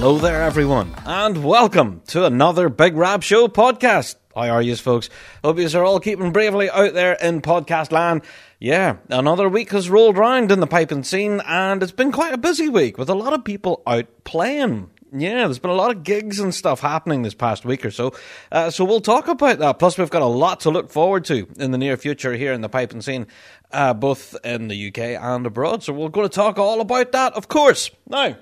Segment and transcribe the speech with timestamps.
[0.00, 4.16] Hello there, everyone, and welcome to another Big Rab Show podcast.
[4.34, 5.10] How are you, folks?
[5.44, 8.22] Hope you are all keeping bravely out there in podcast land.
[8.58, 12.38] Yeah, another week has rolled round in the piping scene, and it's been quite a
[12.38, 14.88] busy week with a lot of people out playing.
[15.12, 18.14] Yeah, there's been a lot of gigs and stuff happening this past week or so.
[18.50, 19.78] Uh, so we'll talk about that.
[19.78, 22.62] Plus, we've got a lot to look forward to in the near future here in
[22.62, 23.26] the piping scene,
[23.70, 25.82] uh, both in the UK and abroad.
[25.82, 27.90] So we're going to talk all about that, of course.
[28.08, 28.36] Now,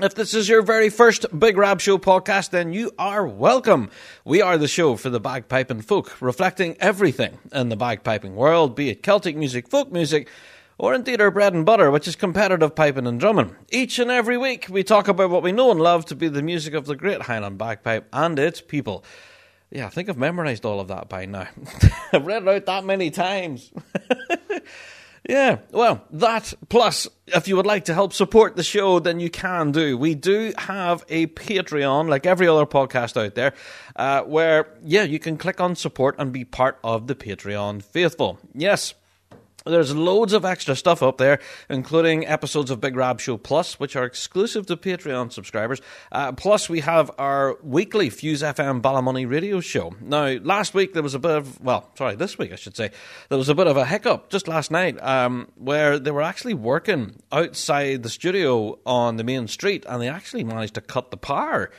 [0.00, 3.90] if this is your very first Big Rab Show podcast, then you are welcome.
[4.24, 8.88] We are the show for the bagpiping folk, reflecting everything in the bagpiping world, be
[8.88, 10.28] it Celtic music, folk music,
[10.78, 13.54] or indeed our bread and butter, which is competitive piping and drumming.
[13.68, 16.42] Each and every week, we talk about what we know and love to be the
[16.42, 19.04] music of the great Highland bagpipe and its people.
[19.70, 21.48] Yeah, I think I've memorised all of that by now.
[22.12, 23.70] I've read it out that many times.
[25.28, 29.30] Yeah, well, that plus, if you would like to help support the show, then you
[29.30, 29.96] can do.
[29.96, 33.54] We do have a Patreon, like every other podcast out there,
[33.94, 38.40] uh, where, yeah, you can click on support and be part of the Patreon faithful.
[38.52, 38.94] Yes,
[39.64, 43.96] there's loads of extra stuff up there, including episodes of Big Rab Show Plus, which
[43.96, 45.80] are exclusive to Patreon subscribers.
[46.10, 49.94] Uh, plus, we have our weekly Fuse FM Ballymoney radio show.
[50.00, 52.90] Now, last week there was a bit of, well, sorry, this week I should say,
[53.28, 56.54] there was a bit of a hiccup just last night um, where they were actually
[56.54, 61.16] working outside the studio on the main street and they actually managed to cut the
[61.16, 61.70] power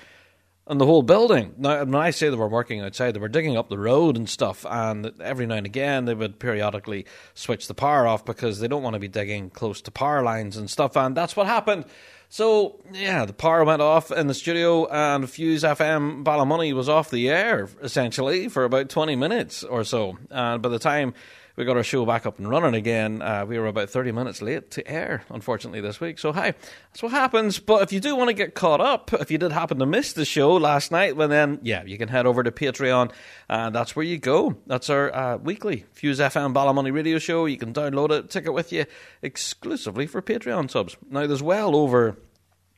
[0.66, 1.54] and the whole building.
[1.58, 4.30] Now, when I say they were working outside, they were digging up the road and
[4.30, 8.68] stuff, and every now and again they would periodically switch the power off because they
[8.68, 11.86] don't want to be digging close to power lines and stuff, and that's what happened.
[12.30, 17.12] So, yeah, the power went off in the studio, and Fuse FM Ballymoney was off
[17.12, 20.18] the air, essentially, for about 20 minutes or so.
[20.32, 21.14] And by the time
[21.56, 23.22] we got our show back up and running again.
[23.22, 26.18] Uh, we were about 30 minutes late to air, unfortunately, this week.
[26.18, 26.56] So, hi,
[26.92, 27.60] that's what happens.
[27.60, 30.14] But if you do want to get caught up, if you did happen to miss
[30.14, 33.12] the show last night, well, then, yeah, you can head over to Patreon.
[33.50, 34.56] And that's where you go.
[34.66, 37.46] That's our uh, weekly Fuse FM Ballymoney radio show.
[37.46, 38.86] You can download it, take it with you
[39.22, 40.98] exclusively for Patreon subs.
[41.08, 42.18] Now, there's well over.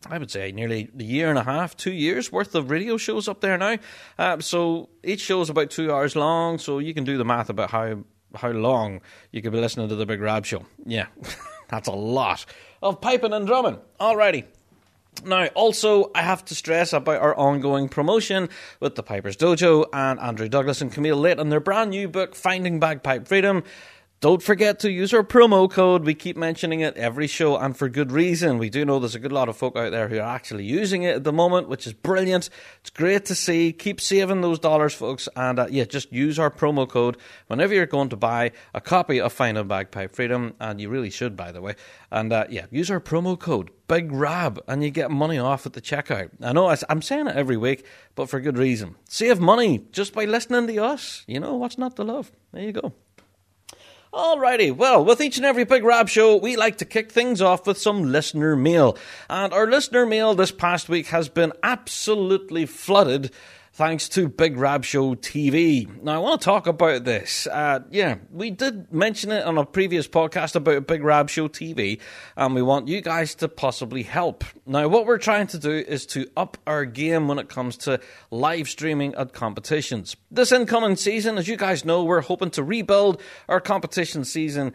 [0.07, 3.27] I would say nearly a year and a half, two years worth of radio shows
[3.27, 3.77] up there now.
[4.19, 7.49] Uh, so each show is about two hours long, so you can do the math
[7.49, 8.03] about how
[8.35, 9.01] how long
[9.31, 10.65] you could be listening to the Big Rab Show.
[10.85, 11.07] Yeah,
[11.69, 12.45] that's a lot
[12.81, 13.79] of piping and drumming.
[13.99, 14.45] Alrighty.
[15.23, 20.19] Now, also, I have to stress about our ongoing promotion with the Pipers Dojo and
[20.19, 23.63] Andrew Douglas and Camille Late on their brand new book, Finding Bagpipe Freedom.
[24.25, 26.03] Don't forget to use our promo code.
[26.03, 28.57] We keep mentioning it every show, and for good reason.
[28.57, 31.03] We do know there's a good lot of folk out there who are actually using
[31.03, 32.49] it at the moment, which is brilliant.
[32.81, 33.71] It's great to see.
[33.71, 37.85] Keep saving those dollars, folks, and uh, yeah, just use our promo code whenever you're
[37.85, 41.61] going to buy a copy of Finding Bagpipe Freedom, and you really should, by the
[41.61, 41.75] way.
[42.09, 45.73] And uh, yeah, use our promo code Big Rab, and you get money off at
[45.73, 46.31] the checkout.
[46.41, 47.85] I know I'm saying it every week,
[48.15, 48.95] but for good reason.
[49.07, 51.23] Save money just by listening to us.
[51.27, 52.31] You know what's not to love?
[52.51, 52.93] There you go.
[54.15, 57.67] Alrighty, well, with each and every Big Rab show, we like to kick things off
[57.67, 58.97] with some listener mail.
[59.29, 63.31] And our listener mail this past week has been absolutely flooded
[63.75, 66.01] thanks to Big Rab Show TV.
[66.01, 67.45] Now, I want to talk about this.
[67.45, 71.99] Uh, yeah, we did mention it on a previous podcast about Big Rab Show TV,
[72.37, 74.45] and we want you guys to possibly help.
[74.65, 77.99] Now, what we're trying to do is to up our game when it comes to
[78.31, 80.15] live streaming at competitions.
[80.31, 84.73] This incoming season, as you guys know, we're hoping to rebuild our competition season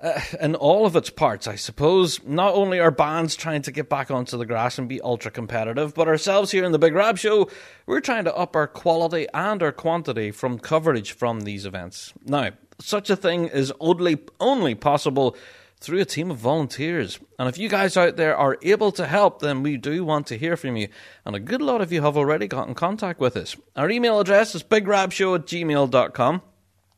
[0.00, 2.22] uh, in all of its parts, I suppose.
[2.24, 5.94] Not only are bands trying to get back onto the grass and be ultra competitive,
[5.94, 7.50] but ourselves here in the Big Rab Show,
[7.86, 12.12] we're trying to up our quality and our quantity from coverage from these events.
[12.24, 12.50] Now,
[12.80, 15.36] such a thing is only only possible
[15.80, 17.18] through a team of volunteers.
[17.38, 20.38] And if you guys out there are able to help, then we do want to
[20.38, 20.88] hear from you.
[21.24, 23.56] And a good lot of you have already got in contact with us.
[23.76, 26.42] Our email address is bigrabshow at gmail.com.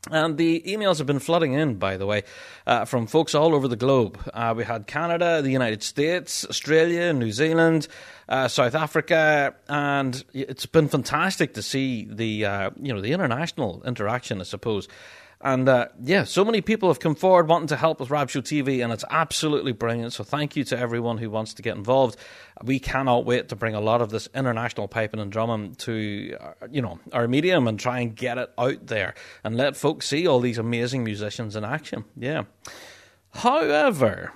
[0.08, 2.22] And the emails have been flooding in, by the way,
[2.66, 4.18] uh, from folks all over the globe.
[4.32, 7.86] Uh, we had Canada, the United States, Australia, New Zealand,
[8.26, 13.82] uh, South Africa, and it's been fantastic to see the uh, you know the international
[13.84, 14.88] interaction, I suppose.
[15.42, 18.42] And uh, yeah, so many people have come forward wanting to help with Rab Show
[18.42, 20.12] TV, and it's absolutely brilliant.
[20.12, 22.18] So thank you to everyone who wants to get involved.
[22.62, 26.66] We cannot wait to bring a lot of this international piping and drumming to, uh,
[26.70, 30.26] you know, our medium and try and get it out there and let folks see
[30.26, 32.04] all these amazing musicians in action.
[32.16, 32.44] Yeah.
[33.32, 34.34] However,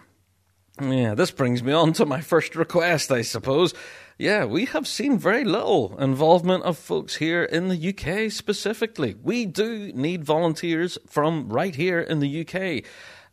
[0.80, 3.74] yeah, this brings me on to my first request, I suppose.
[4.16, 9.16] Yeah, we have seen very little involvement of folks here in the UK specifically.
[9.20, 12.84] We do need volunteers from right here in the UK.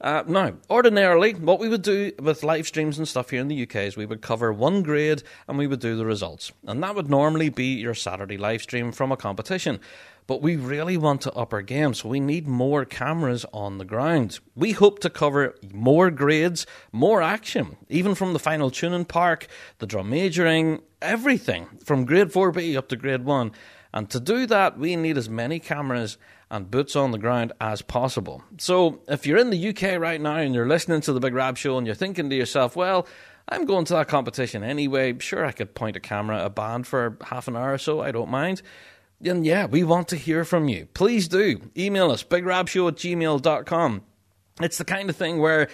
[0.01, 3.61] Uh, now, ordinarily, what we would do with live streams and stuff here in the
[3.61, 6.51] UK is we would cover one grade and we would do the results.
[6.65, 9.79] And that would normally be your Saturday live stream from a competition.
[10.27, 13.85] But we really want to up our game, so we need more cameras on the
[13.85, 14.39] ground.
[14.55, 19.47] We hope to cover more grades, more action, even from the final tuning park,
[19.79, 23.51] the drum majoring, everything from grade 4B up to grade 1.
[23.93, 26.17] And to do that, we need as many cameras
[26.49, 28.43] and boots on the ground as possible.
[28.57, 31.57] So if you're in the UK right now and you're listening to the Big Rab
[31.57, 33.07] Show and you're thinking to yourself, well,
[33.49, 35.17] I'm going to that competition anyway.
[35.19, 38.01] Sure, I could point a camera at a band for half an hour or so.
[38.01, 38.61] I don't mind.
[39.23, 40.87] And yeah, we want to hear from you.
[40.93, 41.69] Please do.
[41.77, 44.01] Email us, bigrabshow at gmail.com.
[44.61, 45.67] It's the kind of thing where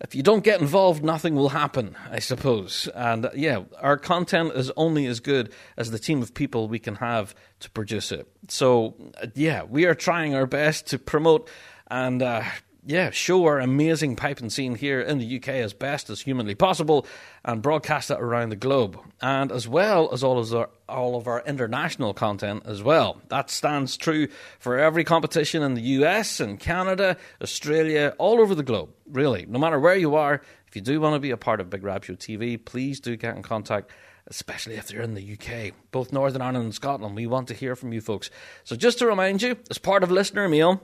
[0.00, 2.88] if you don't get involved, nothing will happen, I suppose.
[2.94, 6.78] And uh, yeah, our content is only as good as the team of people we
[6.78, 8.28] can have to produce it.
[8.48, 11.48] So uh, yeah, we are trying our best to promote
[11.90, 12.42] and uh,
[12.86, 17.06] yeah, show our amazing piping scene here in the UK as best as humanly possible
[17.44, 18.98] and broadcast it around the globe.
[19.22, 23.22] And as well as all of our all of our international content as well.
[23.28, 24.28] That stands true
[24.58, 28.90] for every competition in the US and Canada, Australia, all over the globe.
[29.06, 29.46] Really.
[29.46, 31.84] No matter where you are, if you do want to be a part of Big
[31.84, 33.90] Rab Show TV, please do get in contact
[34.26, 37.14] especially if they're in the UK, both Northern Ireland and Scotland.
[37.14, 38.30] We want to hear from you folks.
[38.64, 40.80] So, just to remind you, as part of Listener Mail,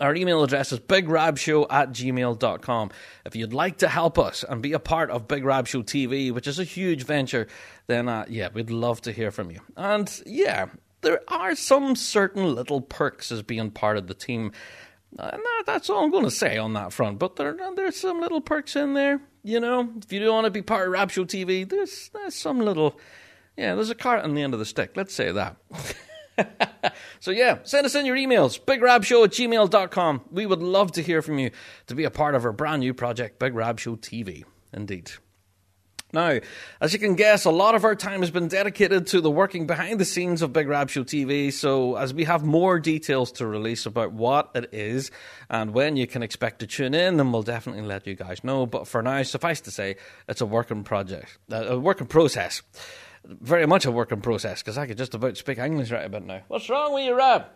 [0.00, 2.90] our email address is bigrabshow at gmail.com.
[3.24, 6.32] If you'd like to help us and be a part of Big Rab Show TV,
[6.32, 7.48] which is a huge venture,
[7.86, 9.60] then uh, yeah, we'd love to hear from you.
[9.76, 10.66] And yeah,
[11.00, 14.52] there are some certain little perks as being part of the team.
[15.18, 17.18] And that's all I'm going to say on that front.
[17.18, 19.20] But there, there's some little perks in there.
[19.42, 22.34] You know, if you do want to be part of Rab Show TV, there's, there's
[22.34, 22.98] some little,
[23.56, 24.92] yeah, there's a cart on the end of the stick.
[24.96, 25.56] Let's say that.
[27.20, 30.22] so yeah, send us in your emails, bigrabshow at gmail.com.
[30.30, 31.50] We would love to hear from you
[31.86, 34.44] to be a part of our brand new project, Big Rab Show TV.
[34.72, 35.12] Indeed.
[36.10, 36.38] Now,
[36.80, 39.66] as you can guess, a lot of our time has been dedicated to the working
[39.66, 41.52] behind the scenes of Big Rab Show TV.
[41.52, 45.10] So, as we have more details to release about what it is
[45.50, 48.64] and when you can expect to tune in, then we'll definitely let you guys know.
[48.64, 49.96] But for now, suffice to say,
[50.26, 52.62] it's a working project, a working process
[53.28, 56.24] very much a work in process because I could just about speak English right about
[56.24, 56.40] now.
[56.48, 57.46] What's wrong with you, Rob?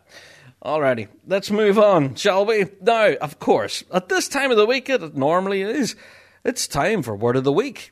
[0.64, 2.66] Alrighty, let's move on, shall we?
[2.80, 5.96] Now, of course, at this time of the week, it normally is,
[6.44, 7.90] it's time for Word of the Week.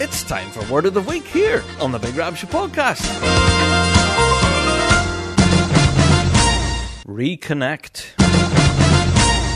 [0.00, 3.02] It's time for Word of the Week here on the Big Rab Show podcast.
[7.06, 8.14] Reconnect.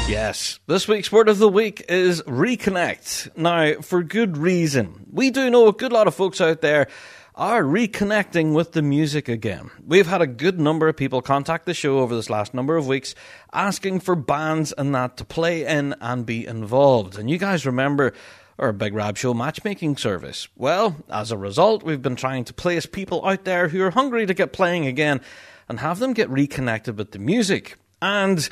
[0.06, 3.36] Yes, this week's word of the week is reconnect.
[3.38, 5.06] Now, for good reason.
[5.10, 6.88] We do know a good lot of folks out there
[7.34, 9.70] are reconnecting with the music again.
[9.86, 12.86] We've had a good number of people contact the show over this last number of
[12.86, 13.14] weeks
[13.50, 17.18] asking for bands and that to play in and be involved.
[17.18, 18.12] And you guys remember
[18.58, 20.48] our Big Rab Show matchmaking service.
[20.54, 24.26] Well, as a result, we've been trying to place people out there who are hungry
[24.26, 25.22] to get playing again
[25.68, 28.48] and have them get reconnected with the music and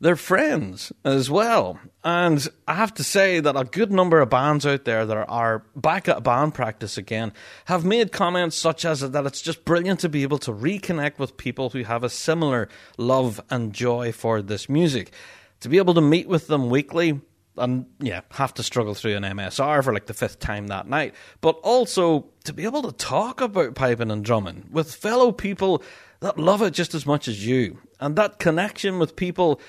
[0.00, 1.78] their friends as well.
[2.04, 5.64] And I have to say that a good number of bands out there that are
[5.74, 7.32] back at band practice again
[7.64, 11.36] have made comments such as that it's just brilliant to be able to reconnect with
[11.36, 15.12] people who have a similar love and joy for this music.
[15.60, 17.20] To be able to meet with them weekly
[17.56, 21.14] and yeah, have to struggle through an MSR for like the fifth time that night,
[21.40, 25.82] but also to be able to talk about piping and drumming with fellow people
[26.20, 27.78] that love it just as much as you.
[28.00, 29.60] And that connection with people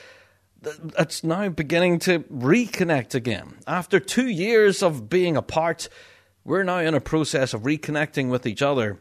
[0.97, 3.55] it's now beginning to reconnect again.
[3.67, 5.89] After two years of being apart,
[6.43, 8.99] we're now in a process of reconnecting with each other.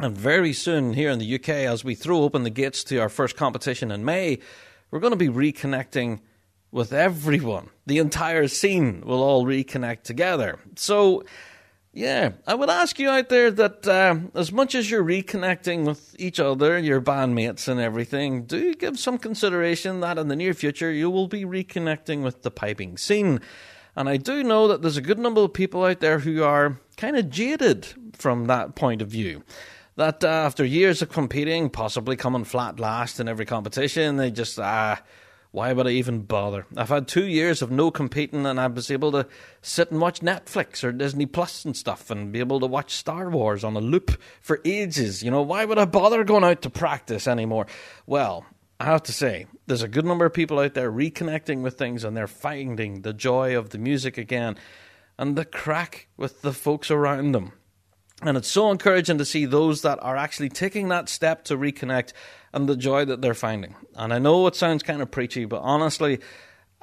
[0.00, 3.08] And very soon, here in the UK, as we throw open the gates to our
[3.08, 4.38] first competition in May,
[4.90, 6.20] we're going to be reconnecting
[6.72, 7.70] with everyone.
[7.86, 10.58] The entire scene will all reconnect together.
[10.74, 11.22] So,
[11.94, 16.16] yeah, I would ask you out there that uh, as much as you're reconnecting with
[16.18, 20.90] each other, your bandmates and everything, do give some consideration that in the near future
[20.90, 23.40] you will be reconnecting with the piping scene.
[23.94, 26.80] And I do know that there's a good number of people out there who are
[26.96, 29.44] kind of jaded from that point of view.
[29.94, 34.58] That uh, after years of competing, possibly coming flat last in every competition, they just,
[34.58, 34.96] ah, uh,
[35.54, 36.66] why would I even bother?
[36.76, 39.28] I've had two years of no competing and I was able to
[39.62, 43.30] sit and watch Netflix or Disney Plus and stuff and be able to watch Star
[43.30, 45.22] Wars on a loop for ages.
[45.22, 47.68] You know, why would I bother going out to practice anymore?
[48.04, 48.44] Well,
[48.80, 52.02] I have to say, there's a good number of people out there reconnecting with things
[52.02, 54.56] and they're finding the joy of the music again
[55.16, 57.52] and the crack with the folks around them.
[58.24, 62.12] And it's so encouraging to see those that are actually taking that step to reconnect
[62.52, 63.74] and the joy that they're finding.
[63.94, 66.20] And I know it sounds kind of preachy, but honestly,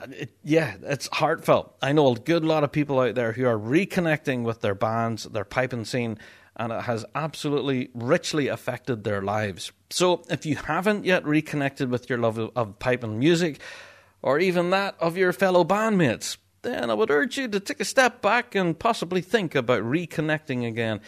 [0.10, 1.76] it, yeah, it's heartfelt.
[1.82, 5.24] I know a good lot of people out there who are reconnecting with their bands,
[5.24, 6.20] their piping scene,
[6.56, 9.72] and it has absolutely richly affected their lives.
[9.90, 13.60] So if you haven't yet reconnected with your love of, of piping music,
[14.22, 17.86] or even that of your fellow bandmates, then I would urge you to take a
[17.86, 21.02] step back and possibly think about reconnecting again.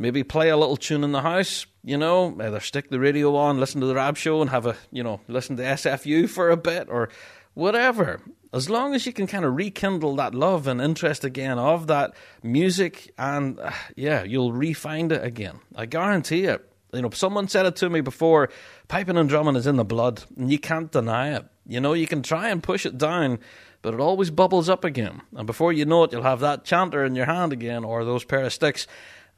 [0.00, 3.58] Maybe play a little tune in the house, you know, either stick the radio on,
[3.58, 6.56] listen to the Rab Show, and have a, you know, listen to SFU for a
[6.56, 7.08] bit or
[7.54, 8.20] whatever.
[8.52, 12.14] As long as you can kind of rekindle that love and interest again of that
[12.44, 15.58] music, and uh, yeah, you'll refine it again.
[15.74, 16.64] I guarantee it.
[16.92, 18.50] You know, someone said it to me before
[18.86, 21.44] piping and drumming is in the blood, and you can't deny it.
[21.66, 23.40] You know, you can try and push it down,
[23.82, 25.20] but it always bubbles up again.
[25.36, 28.24] And before you know it, you'll have that chanter in your hand again or those
[28.24, 28.86] pair of sticks,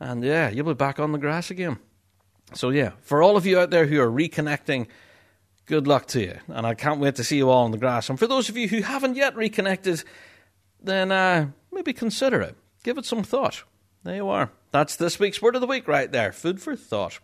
[0.01, 1.79] and yeah, you'll be back on the grass again.
[2.55, 4.89] So, yeah, for all of you out there who are reconnecting,
[5.67, 6.39] good luck to you.
[6.49, 8.11] And I can't wait to see you all on the grass.
[8.11, 10.03] And for those of you who haven't yet reconnected,
[10.83, 12.57] then uh, maybe consider it.
[12.83, 13.63] Give it some thought.
[14.03, 14.51] There you are.
[14.73, 16.33] That's this week's Word of the Week right there.
[16.33, 17.21] Food for thought.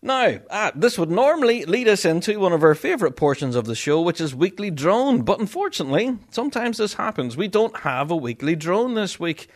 [0.00, 3.74] Now, uh, this would normally lead us into one of our favourite portions of the
[3.74, 5.22] show, which is Weekly Drone.
[5.22, 7.36] But unfortunately, sometimes this happens.
[7.36, 9.48] We don't have a Weekly Drone this week.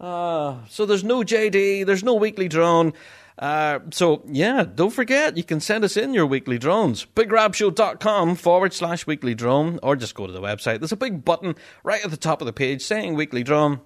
[0.00, 2.92] Uh, so there's no JD, there's no Weekly Drone.
[3.38, 7.06] Uh, so, yeah, don't forget, you can send us in your weekly drones.
[7.14, 10.80] BigRabShow.com forward slash weekly drone, or just go to the website.
[10.80, 13.80] There's a big button right at the top of the page saying weekly drone.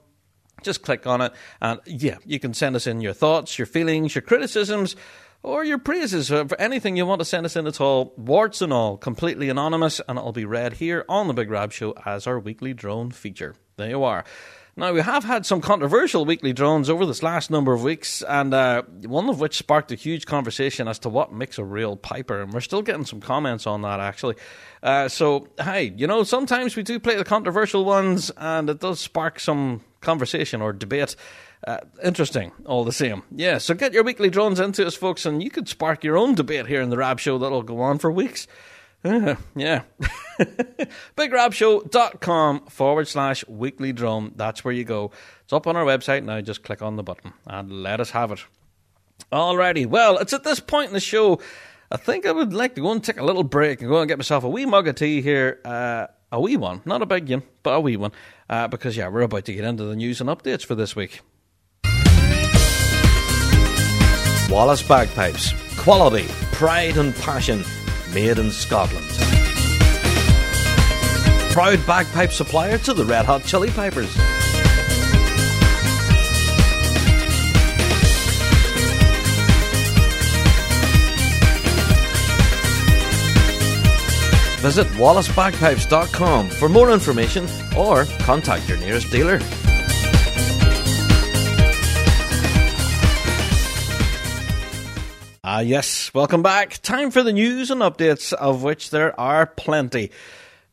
[0.62, 4.14] Just click on it, and yeah, you can send us in your thoughts, your feelings,
[4.14, 4.96] your criticisms,
[5.42, 8.72] or your praises for anything you want to send us in at all, warts and
[8.72, 12.38] all, completely anonymous, and it'll be read here on the Big Rab Show as our
[12.38, 13.56] weekly drone feature.
[13.76, 14.24] There you are.
[14.74, 18.54] Now, we have had some controversial weekly drones over this last number of weeks, and
[18.54, 22.40] uh, one of which sparked a huge conversation as to what makes a real piper,
[22.40, 24.36] and we're still getting some comments on that, actually.
[24.82, 28.98] Uh, so, hey, you know, sometimes we do play the controversial ones, and it does
[28.98, 31.16] spark some conversation or debate.
[31.66, 33.22] Uh, interesting, all the same.
[33.30, 36.34] Yeah, so get your weekly drones into us, folks, and you could spark your own
[36.34, 38.46] debate here in the Rab Show that'll go on for weeks.
[39.04, 39.82] Uh, yeah.
[41.16, 44.32] BigRabShow.com forward slash weekly drum.
[44.36, 45.10] That's where you go.
[45.44, 46.40] It's up on our website now.
[46.40, 48.44] Just click on the button and let us have it.
[49.32, 49.86] Alrighty.
[49.86, 51.40] Well, it's at this point in the show.
[51.90, 54.08] I think I would like to go and take a little break and go and
[54.08, 55.60] get myself a wee mug of tea here.
[55.64, 56.80] Uh, a wee one.
[56.84, 58.12] Not a big one, but a wee one.
[58.48, 61.20] Uh, because, yeah, we're about to get into the news and updates for this week.
[64.48, 65.52] Wallace Bagpipes.
[65.78, 67.64] Quality, pride, and passion
[68.12, 69.06] made in Scotland.
[71.52, 74.14] Proud bagpipe supplier to the Red Hot Chili Pipers.
[84.62, 89.40] Visit wallacebagpipes.com for more information or contact your nearest dealer.
[95.54, 96.80] Ah, yes, welcome back.
[96.80, 100.10] Time for the news and updates, of which there are plenty.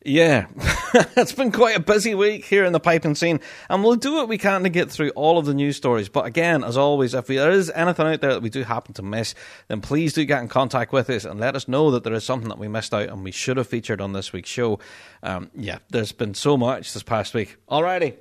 [0.02, 0.46] Yeah,
[1.18, 4.26] it's been quite a busy week here in the piping scene, and we'll do what
[4.26, 6.08] we can to get through all of the news stories.
[6.08, 9.02] But again, as always, if there is anything out there that we do happen to
[9.02, 9.34] miss,
[9.68, 12.24] then please do get in contact with us and let us know that there is
[12.24, 14.78] something that we missed out and we should have featured on this week's show.
[15.22, 17.58] Um, yeah, there's been so much this past week.
[17.68, 18.14] Alrighty.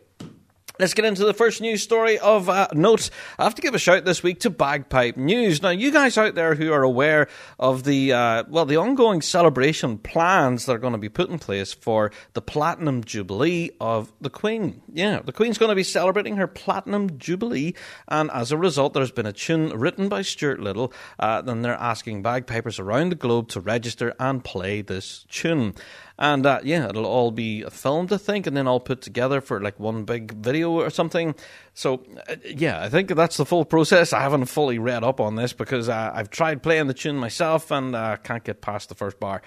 [0.80, 3.10] Let's get into the first news story of uh, note.
[3.38, 5.62] I have to give a shout this week to Bagpipe News.
[5.62, 7.28] Now, you guys out there who are aware
[7.60, 11.38] of the uh, well, the ongoing celebration plans that are going to be put in
[11.38, 14.82] place for the Platinum Jubilee of the Queen.
[14.94, 17.76] Yeah, the Queen's going to be celebrating her Platinum Jubilee,
[18.08, 20.94] and as a result, there's been a tune written by Stuart Liddell.
[21.20, 25.74] Uh, then they're asking bagpipers around the globe to register and play this tune.
[26.22, 29.80] And yeah, it'll all be filmed, I think, and then all put together for like
[29.80, 31.34] one big video or something.
[31.74, 34.12] So uh, yeah, I think that's the full process.
[34.12, 37.72] I haven't fully read up on this because uh, I've tried playing the tune myself
[37.72, 39.42] and uh, can't get past the first bar,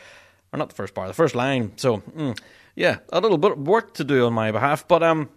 [0.51, 1.73] or not the first bar, the first line.
[1.77, 2.39] So mm,
[2.75, 5.29] yeah, a little bit of work to do on my behalf, but um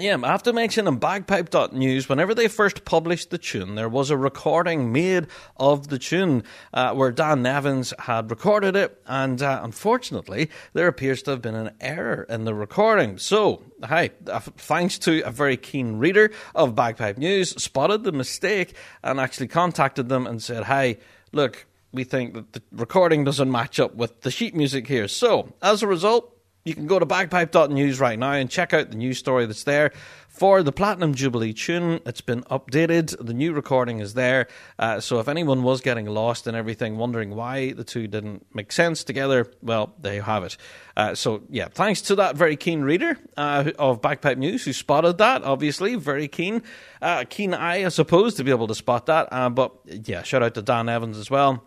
[0.00, 4.10] Yeah, I have to mention in bagpipe.news, whenever they first published the tune, there was
[4.10, 5.26] a recording made
[5.56, 11.22] of the tune uh, where Dan Nevins had recorded it, and uh, unfortunately, there appears
[11.22, 13.18] to have been an error in the recording.
[13.18, 18.74] So, hi, uh, thanks to a very keen reader of Bagpipe News, spotted the mistake
[19.02, 20.98] and actually contacted them and said, hi,
[21.32, 25.08] look, we think that the recording doesn't match up with the sheet music here.
[25.08, 26.37] So, as a result,
[26.68, 29.90] you can go to bagpipe.news right now and check out the news story that's there
[30.28, 32.00] for the Platinum Jubilee tune.
[32.04, 33.16] It's been updated.
[33.24, 34.46] The new recording is there.
[34.78, 38.70] Uh, so if anyone was getting lost and everything, wondering why the two didn't make
[38.70, 40.58] sense together, well, there you have it.
[40.94, 45.16] Uh, so yeah, thanks to that very keen reader uh, of Bagpipe News who spotted
[45.18, 45.42] that.
[45.42, 46.62] Obviously, very keen,
[47.00, 49.28] uh, keen eye, I suppose, to be able to spot that.
[49.32, 51.64] Uh, but yeah, shout out to Dan Evans as well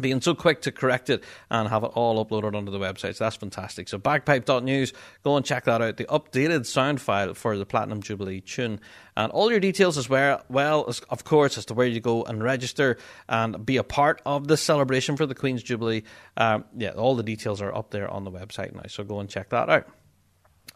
[0.00, 3.16] being so quick to correct it and have it all uploaded onto the website.
[3.16, 3.88] So that's fantastic.
[3.88, 5.96] So bagpipe.news, go and check that out.
[5.96, 8.80] The updated sound file for the Platinum Jubilee tune.
[9.16, 12.24] And all your details as well, well as, of course, as to where you go
[12.24, 12.96] and register
[13.28, 16.02] and be a part of the celebration for the Queen's Jubilee.
[16.36, 18.82] Um, yeah, all the details are up there on the website now.
[18.88, 19.88] So go and check that out.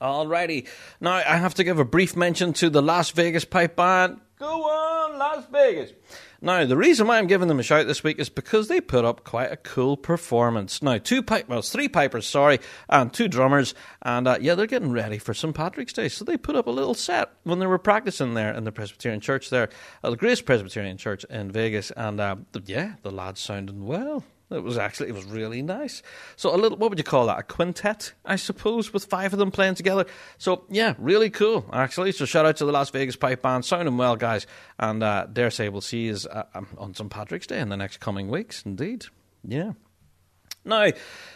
[0.01, 0.69] Alrighty.
[1.01, 4.21] Now, I have to give a brief mention to the Las Vegas Pipe Band.
[4.39, 5.93] Go on, Las Vegas.
[6.40, 9.04] Now, the reason why I'm giving them a shout this week is because they put
[9.04, 10.80] up quite a cool performance.
[10.80, 14.92] Now, two pipe, well, three pipers, sorry, and two drummers, and uh, yeah, they're getting
[14.92, 17.78] ready for St Patrick's Day, so they put up a little set when they were
[17.78, 19.68] practicing there in the Presbyterian Church there,
[20.04, 24.23] uh, the Grace Presbyterian Church in Vegas, and uh, yeah, the lads sounded well.
[24.50, 26.02] It was actually it was really nice.
[26.37, 27.38] So a little what would you call that?
[27.38, 30.07] A quintet, I suppose, with five of them playing together.
[30.38, 32.12] So yeah, really cool actually.
[32.12, 34.47] So shout out to the Las Vegas Pipe Band, sounding well, guys.
[34.78, 37.76] And uh, dare say we'll see you uh, um, on St Patrick's Day in the
[37.76, 38.62] next coming weeks.
[38.64, 39.07] Indeed,
[39.47, 39.73] yeah.
[40.65, 40.91] Now,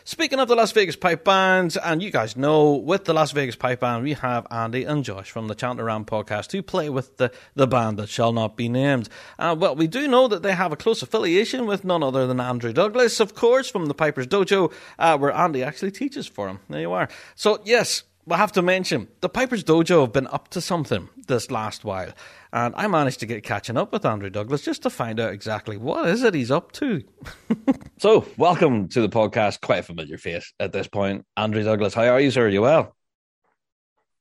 [0.04, 3.56] speaking of the Las Vegas Pipe Band, and you guys know, with the Las Vegas
[3.56, 7.16] Pipe Band, we have Andy and Josh from the Chant Around podcast who play with
[7.16, 9.08] the, the band that shall not be named.
[9.38, 12.40] Uh, well, we do know that they have a close affiliation with none other than
[12.40, 16.58] Andrew Douglas, of course, from the Piper's Dojo, uh, where Andy actually teaches for him.
[16.68, 17.08] There you are.
[17.34, 21.50] So, yes, we'll have to mention the Piper's Dojo have been up to something this
[21.50, 22.12] last while.
[22.52, 25.76] And I managed to get catching up with Andrew Douglas just to find out exactly
[25.76, 27.02] what is it he's up to.
[27.98, 29.60] so, welcome to the podcast.
[29.60, 31.24] Quite a familiar face at this point.
[31.36, 32.46] Andrew Douglas, how are you, sir?
[32.46, 32.94] Are you well?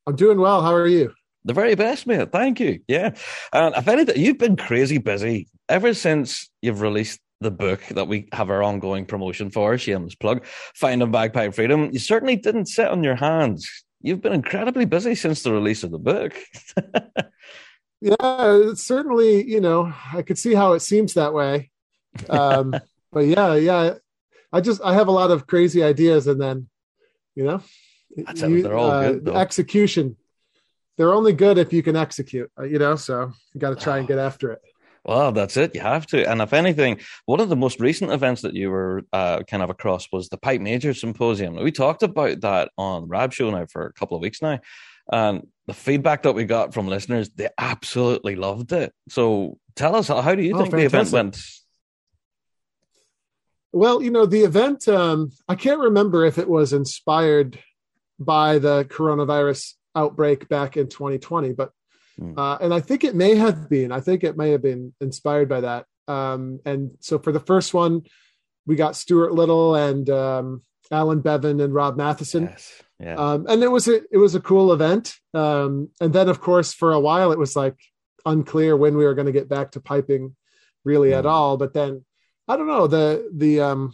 [0.08, 0.62] I'm doing well.
[0.62, 1.14] How are you?
[1.44, 2.32] The very best, mate.
[2.32, 2.80] Thank you.
[2.88, 3.16] Yeah.
[3.52, 8.28] And if anything, you've been crazy busy ever since you've released the book that we
[8.32, 11.90] have our ongoing promotion for, shameless plug, Finding Bagpipe Freedom.
[11.92, 13.68] You certainly didn't sit on your hands.
[14.02, 16.34] You've been incredibly busy since the release of the book.
[18.02, 21.70] yeah, it's certainly, you know, I could see how it seems that way.
[22.30, 22.76] Um,
[23.12, 23.96] but yeah, yeah,
[24.52, 26.68] I just I have a lot of crazy ideas, and then,
[27.36, 27.62] you know,
[28.16, 29.30] you, they're all uh, good.
[29.30, 30.18] Execution.
[30.98, 32.52] They're only good if you can execute.
[32.60, 34.62] Uh, you know, so you got to try and get after it.
[35.04, 35.74] Well, that's it.
[35.74, 36.30] You have to.
[36.30, 39.70] And if anything, one of the most recent events that you were uh, kind of
[39.70, 41.56] across was the Pipe Major Symposium.
[41.56, 44.60] We talked about that on Rab Show now for a couple of weeks now.
[45.12, 48.94] And the feedback that we got from listeners, they absolutely loved it.
[49.10, 50.92] So tell us, how do you oh, think fantastic.
[50.92, 51.44] the event went?
[53.74, 57.58] Well, you know, the event, um, I can't remember if it was inspired
[58.20, 61.72] by the coronavirus outbreak back in 2020, but,
[62.22, 62.38] mm.
[62.38, 65.50] uh, and I think it may have been, I think it may have been inspired
[65.50, 65.86] by that.
[66.08, 68.04] Um, and so for the first one,
[68.66, 72.44] we got Stuart Liddell and um, Alan Bevan and Rob Mathieson.
[72.44, 72.82] Yes.
[73.00, 73.16] Yeah.
[73.16, 75.16] Um, and it was a it was a cool event.
[75.34, 77.76] Um, and then of course for a while it was like
[78.26, 80.36] unclear when we were going to get back to piping
[80.84, 81.18] really mm.
[81.18, 81.58] at all.
[81.58, 82.06] But then
[82.48, 83.94] I don't know the the um,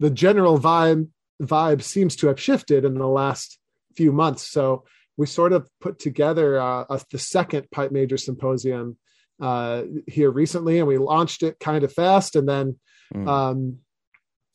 [0.00, 1.08] the general vibe
[1.42, 3.58] vibe seems to have shifted in the last
[3.96, 4.50] few months.
[4.50, 4.84] So
[5.16, 8.96] we sort of put together uh, a, the second pipe major symposium
[9.40, 12.36] uh, here recently, and we launched it kind of fast.
[12.36, 12.78] And then,
[13.14, 13.28] mm.
[13.28, 13.78] um,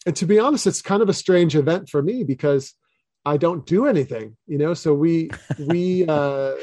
[0.06, 2.74] and to be honest, it's kind of a strange event for me because
[3.26, 4.74] I don't do anything, you know.
[4.74, 6.56] So we we uh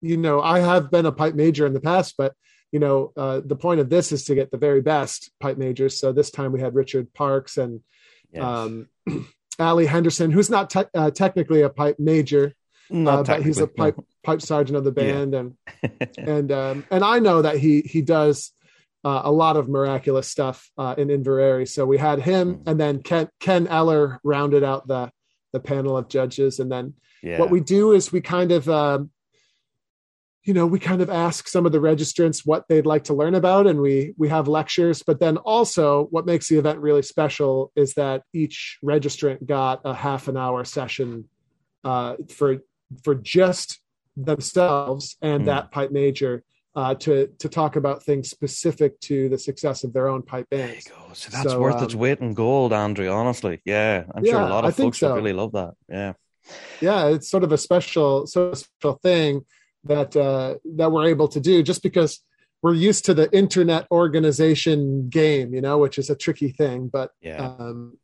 [0.00, 2.34] you know, I have been a pipe major in the past, but
[2.70, 5.98] you know, uh, the point of this is to get the very best pipe majors.
[5.98, 7.80] So this time we had Richard Parkes and
[8.30, 8.44] yes.
[8.44, 8.88] um,
[9.58, 12.54] Ali Henderson, who's not te- uh, technically a pipe major,
[12.92, 14.04] uh, but he's a pipe no.
[14.22, 15.38] pipe sergeant of the band, yeah.
[15.40, 18.52] and and um, and I know that he he does
[19.04, 21.68] uh, a lot of miraculous stuff uh, in Inveraray.
[21.68, 22.62] So we had him, mm.
[22.66, 25.10] and then Ken, Ken Eller rounded out the
[25.52, 26.58] the panel of judges.
[26.58, 27.38] And then yeah.
[27.38, 29.10] what we do is we kind of, um,
[30.44, 33.34] you know, we kind of ask some of the registrants what they'd like to learn
[33.34, 35.02] about, and we we have lectures.
[35.02, 39.94] But then also, what makes the event really special is that each registrant got a
[39.94, 41.28] half an hour session
[41.84, 42.58] uh, for
[43.04, 43.80] for just
[44.16, 45.46] themselves and Mm.
[45.46, 46.42] that pipe major
[46.74, 50.68] uh, to to talk about things specific to the success of their own pipe There
[50.68, 51.12] you go.
[51.12, 53.08] So that's So, worth its um, weight in gold, Andrew.
[53.08, 55.14] Honestly, yeah, I'm sure a lot I of think folks would so.
[55.16, 55.74] really love that.
[55.88, 56.12] Yeah,
[56.80, 59.44] yeah it's sort of a special sort of special thing
[59.88, 62.20] that uh that we're able to do just because
[62.62, 67.10] we're used to the internet organization game you know which is a tricky thing but
[67.20, 67.54] yeah.
[67.58, 67.96] um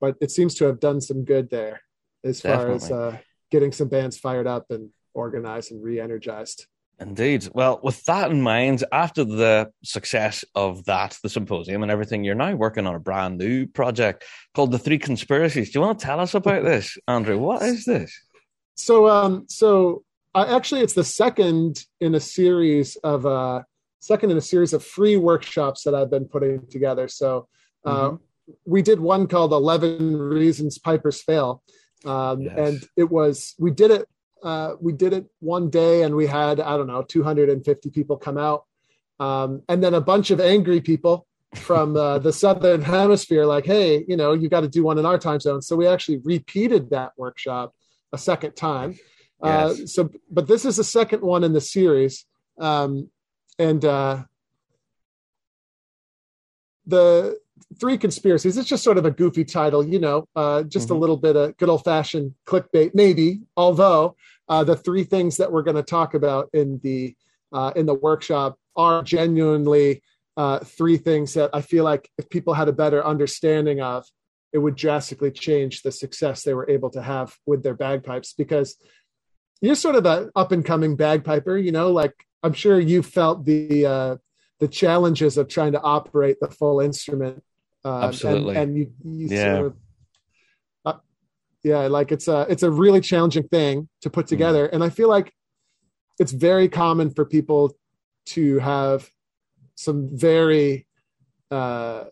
[0.00, 1.80] but it seems to have done some good there
[2.24, 3.16] as far as uh
[3.50, 6.66] getting some bands fired up and organized and re-energized
[6.98, 7.50] Indeed.
[7.52, 12.34] Well, with that in mind, after the success of that, the symposium and everything, you're
[12.34, 15.70] now working on a brand new project called The Three Conspiracies.
[15.70, 17.36] Do you want to tell us about this, Andrew?
[17.36, 18.18] What is this?
[18.76, 20.04] so um so
[20.36, 23.62] uh, actually it's the second in a series of uh
[24.00, 27.08] second in a series of free workshops that i've been putting together.
[27.08, 27.48] So
[27.84, 28.18] uh Mhm.
[28.74, 31.62] we did one called 11 reasons pipers fail.
[32.04, 32.58] Um Yes.
[32.64, 34.04] and it was we did it
[34.48, 38.38] uh we did it one day and we had i don't know 250 people come
[38.48, 38.60] out.
[39.18, 41.26] Um and then a bunch of angry people
[41.68, 45.06] from uh, the southern hemisphere like hey you know you got to do one in
[45.06, 45.62] our time zone.
[45.62, 47.66] So we actually repeated that workshop
[48.12, 48.90] a second time
[49.42, 49.94] uh, Yes.
[49.94, 52.24] so but this is the second one in the series
[52.58, 53.10] um,
[53.58, 54.22] and uh,
[56.86, 57.38] the
[57.80, 60.96] three conspiracies it's just sort of a goofy title you know uh, just Mhm.
[60.96, 64.16] a little bit of good old fashioned clickbait maybe although
[64.48, 67.14] uh, the three things that we're going to talk about in the
[67.52, 70.02] uh, in the workshop are genuinely
[70.36, 74.04] uh, three things that i feel like if people had a better understanding of
[74.52, 78.76] it would drastically change the success they were able to have with their bagpipes because
[79.60, 83.44] you're sort of an up and coming bagpiper you know like i'm sure you felt
[83.44, 84.16] the uh
[84.60, 87.42] the challenges of trying to operate the full instrument
[87.84, 88.56] uh, Absolutely.
[88.56, 89.54] and, and you, you Yeah.
[89.54, 89.76] sort of
[90.84, 90.98] uh,
[91.62, 95.08] yeah like it's a it's a really challenging thing to put together and i feel
[95.08, 95.32] like
[96.18, 97.76] it's very common for people
[98.26, 99.10] to have
[99.74, 100.86] some very
[101.50, 102.04] uh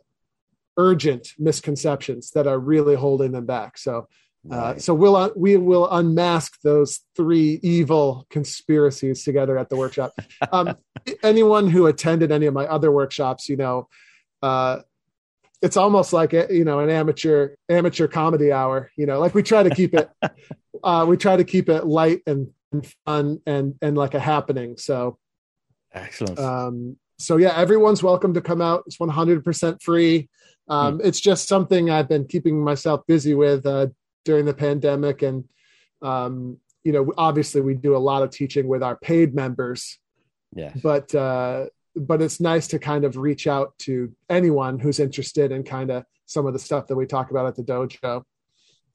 [0.76, 4.06] urgent misconceptions that are really holding them back so
[4.50, 10.12] uh, so we'll uh, we will unmask those three evil conspiracies together at the workshop.
[10.52, 10.76] Um,
[11.22, 13.88] anyone who attended any of my other workshops, you know,
[14.42, 14.80] uh,
[15.62, 18.90] it's almost like a, you know an amateur amateur comedy hour.
[18.96, 20.10] You know, like we try to keep it
[20.84, 24.76] uh, we try to keep it light and, and fun and and like a happening.
[24.76, 25.18] So
[25.92, 26.38] Excellent.
[26.38, 28.84] um, so yeah, everyone's welcome to come out.
[28.86, 30.28] It's 100% free.
[30.68, 33.88] Um, It's just something I've been keeping myself busy with uh,
[34.24, 35.44] during the pandemic, and
[36.02, 39.98] um, you know, obviously we do a lot of teaching with our paid members,
[40.54, 40.78] yes.
[40.82, 45.62] but uh, but it's nice to kind of reach out to anyone who's interested in
[45.62, 48.22] kind of some of the stuff that we talk about at the dojo.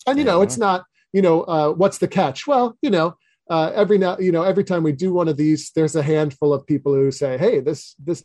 [0.05, 0.43] And you know, Yeah.
[0.43, 2.47] it's not you know uh, what's the catch?
[2.47, 3.15] Well, you know.
[3.51, 6.53] Uh, every now, you know, every time we do one of these, there's a handful
[6.53, 8.23] of people who say, "Hey, this, this,"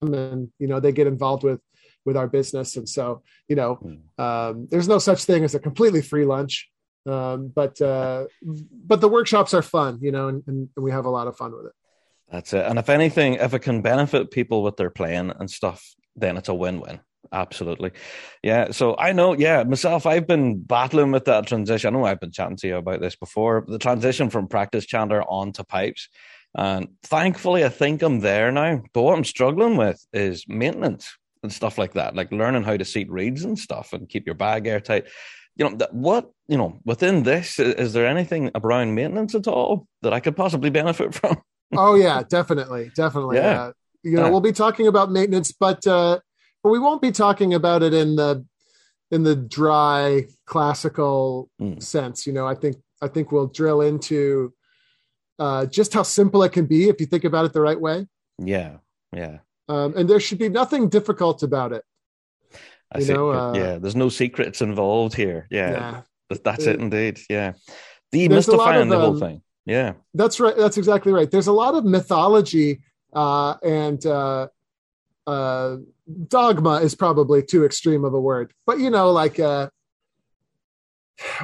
[0.00, 1.58] and you know, they get involved with
[2.06, 4.00] with our business, and so you know, Mm.
[4.18, 6.70] um, there's no such thing as a completely free lunch,
[7.06, 8.24] um, but uh,
[8.86, 11.52] but the workshops are fun, you know, and, and we have a lot of fun
[11.52, 11.72] with it.
[12.30, 12.64] That's it.
[12.64, 16.48] And if anything, if it can benefit people with their playing and stuff, then it's
[16.48, 17.00] a win-win.
[17.32, 17.92] Absolutely.
[18.42, 18.70] Yeah.
[18.72, 21.94] So I know, yeah, myself, I've been battling with that transition.
[21.94, 25.22] I know I've been chatting to you about this before, the transition from practice chanter
[25.22, 26.08] onto pipes.
[26.54, 28.82] And thankfully, I think I'm there now.
[28.92, 32.84] But what I'm struggling with is maintenance and stuff like that, like learning how to
[32.84, 35.06] seat reeds and stuff and keep your bag airtight.
[35.56, 39.86] You know, what, you know, within this, is, is there anything around maintenance at all
[40.02, 41.40] that I could possibly benefit from?
[41.76, 43.36] oh yeah, definitely, definitely.
[43.36, 43.62] Yeah.
[43.62, 44.30] Uh, you know, Yeah.
[44.30, 46.18] we'll be talking about maintenance, but uh,
[46.62, 48.44] but we won't be talking about it in the
[49.10, 51.82] in the dry classical Mm.
[51.82, 52.26] sense.
[52.26, 54.52] You know, I think I think we'll drill into
[55.38, 58.06] uh, just how simple it can be if you think about it the right way.
[58.38, 58.76] Yeah.
[59.12, 59.38] Yeah.
[59.68, 61.84] Um, and there should be nothing difficult about it.
[62.92, 63.12] I You see.
[63.14, 65.46] know, uh, yeah, there's no secrets involved here.
[65.50, 66.02] Yeah, Yeah.
[66.30, 67.18] that- that's Uh, it indeed.
[67.28, 67.52] Yeah,
[68.12, 69.42] There's a lot demystifying of, the whole um, thing.
[69.64, 70.56] Yeah, That's right.
[70.56, 71.28] That's exactly right.
[71.28, 72.80] There's a lot of mythology
[73.12, 74.46] uh, and uh,
[75.26, 75.76] uh,
[76.28, 79.68] dogma is probably too extreme of a word, but you know, like uh,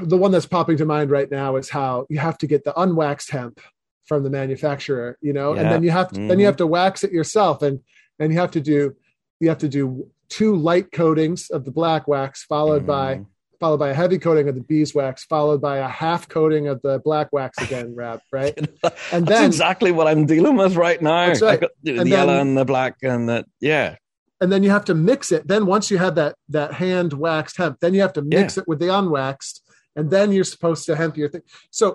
[0.03, 2.79] the one that's popping to mind right now is how you have to get the
[2.81, 3.59] unwaxed hemp
[4.05, 6.41] from the manufacturer, you know, and then you have to, then Mhm.
[6.41, 7.81] you have to wax it yourself, and
[8.23, 8.95] and you have to do
[9.41, 13.27] you have to do two light coatings of the black wax followed by Mhm.
[13.61, 16.99] followed by a heavy coating of the beeswax, followed by a half coating of the
[17.05, 18.55] black wax again, Rab, right?
[19.13, 21.29] And that's then exactly what I'm dealing with right now.
[21.29, 21.61] Right.
[21.61, 23.97] Got the, And the yellow and the black and the yeah,
[24.41, 25.47] and then you have to mix it.
[25.47, 28.67] Then once you have that that hand waxed hemp, then you have to mix it
[28.67, 29.61] with the unwaxed,
[29.97, 31.43] and then you're supposed to hemp your thing.
[31.71, 31.87] So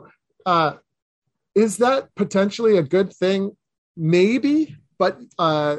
[0.45, 0.73] uh
[1.55, 3.57] is that potentially a good thing?
[3.97, 5.77] Maybe, but uh,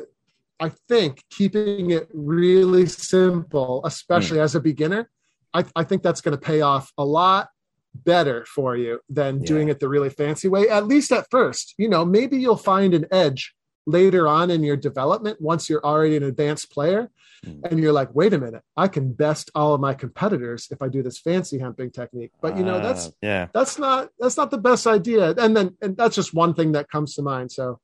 [0.60, 4.42] I think keeping it really simple, especially mm.
[4.42, 5.08] as a beginner,
[5.54, 7.48] I, I think that's going to pay off a lot
[7.94, 9.46] better for you than yeah.
[9.46, 11.74] doing it the really fancy way, at least at first.
[11.78, 13.54] You know, maybe you'll find an edge
[13.88, 17.10] later on in your development once you're already an advanced player
[17.44, 17.58] mm.
[17.64, 20.88] and you're like wait a minute i can best all of my competitors if i
[20.88, 24.50] do this fancy hemping technique but you know that's uh, yeah that's not that's not
[24.50, 27.80] the best idea and then and that's just one thing that comes to mind so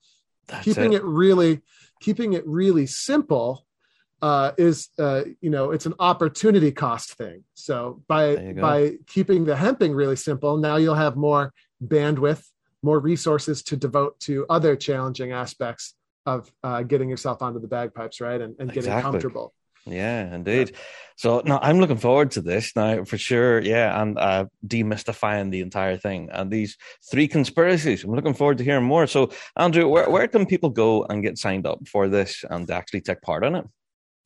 [0.47, 0.97] that's keeping it.
[0.97, 1.63] it really
[2.05, 3.49] keeping it really simple
[4.23, 8.25] uh, is uh, you know it's an opportunity cost thing so by
[8.69, 11.53] by keeping the hemping really simple now you'll have more
[11.95, 12.43] bandwidth
[12.85, 15.95] more resources to devote to other challenging aspects
[16.27, 18.41] of uh, getting yourself onto the bagpipes, right?
[18.41, 19.03] And, and getting exactly.
[19.03, 19.55] comfortable.
[19.87, 20.71] Yeah, indeed.
[20.71, 20.79] Yeah.
[21.17, 23.61] So now I'm looking forward to this now for sure.
[23.61, 26.77] Yeah, and uh, demystifying the entire thing and these
[27.11, 28.03] three conspiracies.
[28.03, 29.07] I'm looking forward to hearing more.
[29.07, 33.03] So, Andrew, where, where can people go and get signed up for this and actually
[33.03, 33.67] take part in it?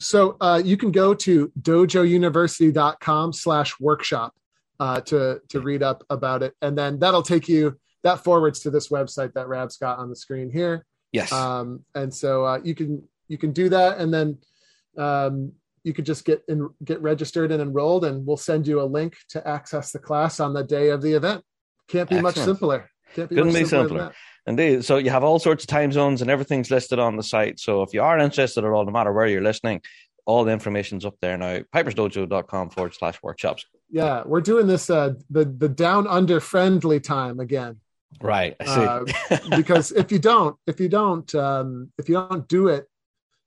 [0.01, 4.35] So uh, you can go to dojouniversity.com slash workshop
[4.81, 8.71] uh, to to read up about it, and then that'll take you that forwards to
[8.71, 10.87] this website that Rab's got on the screen here.
[11.13, 11.33] Yes.
[11.33, 14.39] Um, and so uh, you can you can do that, and then
[14.99, 15.53] um,
[15.85, 19.17] you could just get in, get registered and enrolled, and we'll send you a link
[19.31, 21.43] to access the class on the day of the event.
[21.89, 22.37] Can't be Excellent.
[22.37, 22.91] much simpler.
[23.15, 23.89] Can't be Couldn't be simpler.
[23.89, 24.13] simpler.
[24.47, 24.85] Indeed.
[24.85, 27.61] So you have all sorts of time zones and everything's listed on the site.
[27.61, 29.83] So if you are interested at all, no matter where you're listening,
[30.27, 31.61] all the information's up there now.
[31.75, 33.65] Pipersdojo.com forward slash workshops.
[33.91, 37.81] Yeah, we're doing this uh the the down under friendly time again.
[38.23, 38.57] Right.
[38.61, 39.35] I see.
[39.35, 42.88] uh, because if you don't, if you don't, um, if you don't do it,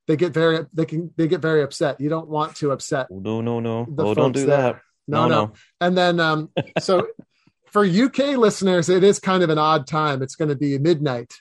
[0.06, 2.00] they get very, they can, they get very upset.
[2.00, 3.08] You don't want to upset.
[3.10, 3.86] Oh, no, no, no.
[3.98, 4.56] Oh, don't do there.
[4.56, 4.80] that.
[5.08, 5.52] No, no, no.
[5.80, 7.06] And then, um, so
[7.66, 10.22] for UK listeners, it is kind of an odd time.
[10.22, 11.32] It's going to be midnight.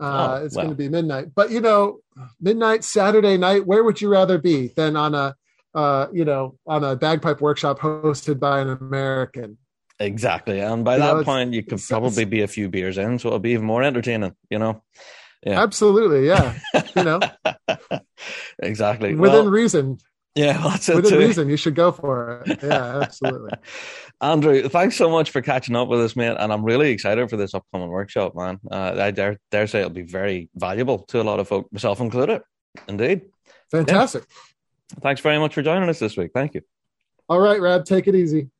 [0.00, 1.26] Uh, oh, it's going to be midnight.
[1.34, 1.98] But you know,
[2.40, 3.66] midnight Saturday night.
[3.66, 5.34] Where would you rather be than on a,
[5.74, 9.58] uh, you know, on a bagpipe workshop hosted by an American?
[9.98, 10.60] Exactly.
[10.60, 13.28] And by you that know, point, you could probably be a few beers in, so
[13.28, 14.82] it'll be even more entertaining, you know?
[15.44, 15.62] Yeah.
[15.62, 16.26] Absolutely.
[16.26, 16.58] Yeah.
[16.96, 17.20] you know,
[18.58, 19.14] exactly.
[19.14, 19.98] Within well, reason.
[20.34, 20.58] Yeah.
[20.62, 21.18] That's it Within too.
[21.18, 22.62] reason, you should go for it.
[22.62, 23.50] Yeah, absolutely.
[24.20, 26.36] Andrew, thanks so much for catching up with us, mate.
[26.38, 28.60] And I'm really excited for this upcoming workshop, man.
[28.70, 32.00] Uh, I dare, dare say it'll be very valuable to a lot of folk, myself
[32.00, 32.42] included.
[32.86, 33.22] Indeed.
[33.70, 34.24] Fantastic.
[34.28, 35.00] Yeah.
[35.02, 36.32] Thanks very much for joining us this week.
[36.34, 36.62] Thank you.
[37.28, 38.50] All right, Rab, take it easy.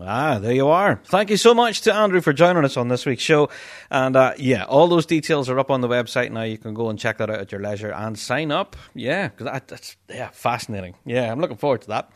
[0.00, 1.00] Ah, there you are.
[1.04, 3.48] Thank you so much to Andrew for joining us on this week's show.
[3.90, 6.42] And uh, yeah, all those details are up on the website now.
[6.42, 8.76] You can go and check that out at your leisure and sign up.
[8.94, 10.96] Yeah, because that, that's yeah fascinating.
[11.04, 12.10] Yeah, I'm looking forward to that.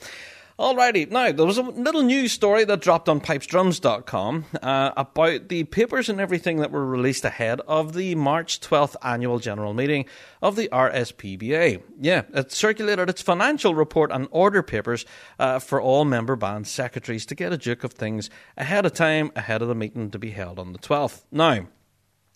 [0.58, 5.62] Alrighty, now there was a little news story that dropped on pipesdrums.com uh, about the
[5.62, 10.04] papers and everything that were released ahead of the March 12th annual general meeting
[10.42, 11.80] of the RSPBA.
[12.00, 15.06] Yeah, it circulated its financial report and order papers
[15.38, 19.30] uh, for all member band secretaries to get a duke of things ahead of time,
[19.36, 21.22] ahead of the meeting to be held on the 12th.
[21.30, 21.68] Now,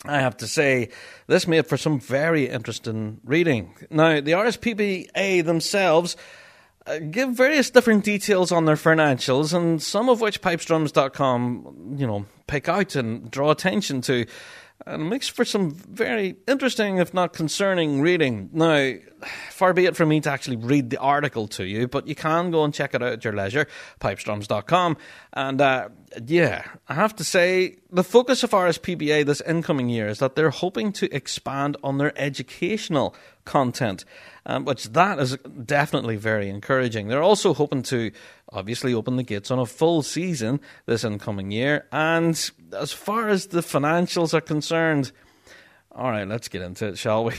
[0.04, 0.90] I have to say,
[1.26, 3.74] this made for some very interesting reading.
[3.90, 6.16] Now, the RSPBA themselves
[6.84, 12.26] Uh, give various different details on their financials, and some of which pipesdrums.com, you know,
[12.46, 14.26] pick out and draw attention to.
[14.86, 18.50] And makes for some very interesting, if not concerning, reading.
[18.52, 18.94] Now,
[19.50, 22.50] far be it from me to actually read the article to you, but you can
[22.50, 23.68] go and check it out at your leisure,
[24.00, 24.96] pipesdrums.com.
[25.34, 25.88] And uh,
[26.26, 30.50] yeah, I have to say, the focus of RSPBA this incoming year is that they're
[30.50, 33.14] hoping to expand on their educational
[33.44, 34.04] content
[34.46, 37.08] um, which that is definitely very encouraging.
[37.08, 38.10] They're also hoping to
[38.52, 41.86] obviously open the gates on a full season this incoming year.
[41.92, 45.12] And as far as the financials are concerned,
[45.94, 47.34] all right, let's get into it, shall we?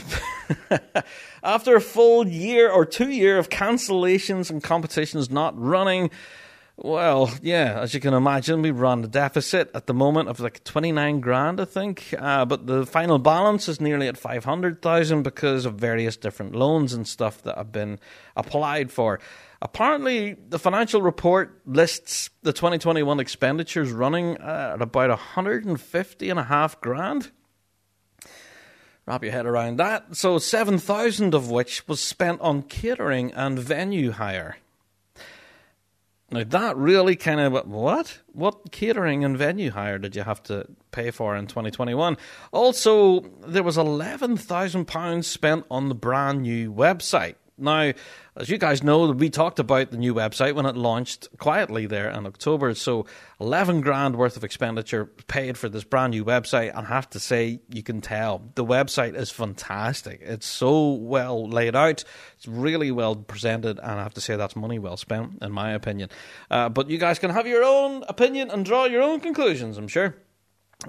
[1.42, 6.10] After a full year or two year of cancellations and competitions not running,
[6.76, 10.64] well, yeah, as you can imagine, we run a deficit at the moment of like
[10.64, 12.12] 29 grand, I think.
[12.18, 17.06] Uh, but the final balance is nearly at 500,000 because of various different loans and
[17.06, 18.00] stuff that have been
[18.36, 19.20] applied for.
[19.64, 26.78] Apparently, the financial report lists the 2021 expenditures running at about 150 and a half
[26.82, 27.30] grand.
[29.06, 30.16] Wrap your head around that.
[30.16, 34.58] So, 7,000 of which was spent on catering and venue hire.
[36.30, 40.66] Now that really kind of what what catering and venue hire did you have to
[40.90, 42.16] pay for in 2021?
[42.50, 47.36] Also, there was eleven thousand pounds spent on the brand new website.
[47.56, 47.92] Now,
[48.36, 52.10] as you guys know, we talked about the new website when it launched quietly there
[52.10, 52.74] in October.
[52.74, 53.06] So,
[53.40, 56.70] 11 grand worth of expenditure paid for this brand new website.
[56.70, 60.20] And I have to say, you can tell the website is fantastic.
[60.22, 62.02] It's so well laid out,
[62.36, 63.78] it's really well presented.
[63.78, 66.10] And I have to say, that's money well spent, in my opinion.
[66.50, 69.88] Uh, but you guys can have your own opinion and draw your own conclusions, I'm
[69.88, 70.16] sure.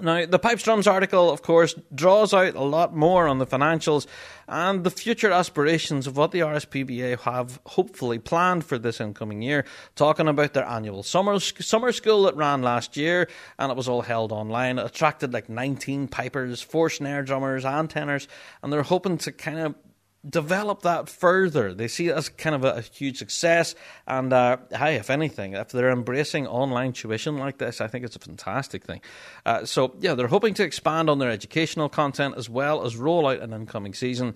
[0.00, 4.06] Now, the Pipes Drums article, of course, draws out a lot more on the financials
[4.48, 9.64] and the future aspirations of what the RSPBA have hopefully planned for this incoming year,
[9.94, 13.28] talking about their annual summer, summer school that ran last year
[13.58, 14.78] and it was all held online.
[14.78, 18.28] It attracted like 19 pipers, four snare drummers, and tenors,
[18.62, 19.74] and they're hoping to kind of
[20.28, 21.72] develop that further.
[21.74, 23.74] They see it as kind of a, a huge success.
[24.06, 28.16] And uh, hey, if anything, if they're embracing online tuition like this, I think it's
[28.16, 29.00] a fantastic thing.
[29.44, 33.26] Uh, so, yeah, they're hoping to expand on their educational content as well as roll
[33.26, 34.34] out an incoming season.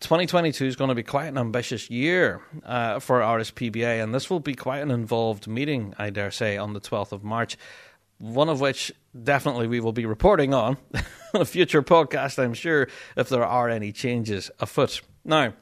[0.00, 4.40] 2022 is going to be quite an ambitious year uh, for RSPBA, and this will
[4.40, 7.56] be quite an involved meeting, I dare say, on the 12th of March.
[8.18, 10.76] One of which definitely we will be reporting on
[11.34, 15.00] on a future podcast, I'm sure, if there are any changes afoot.
[15.24, 15.54] Now,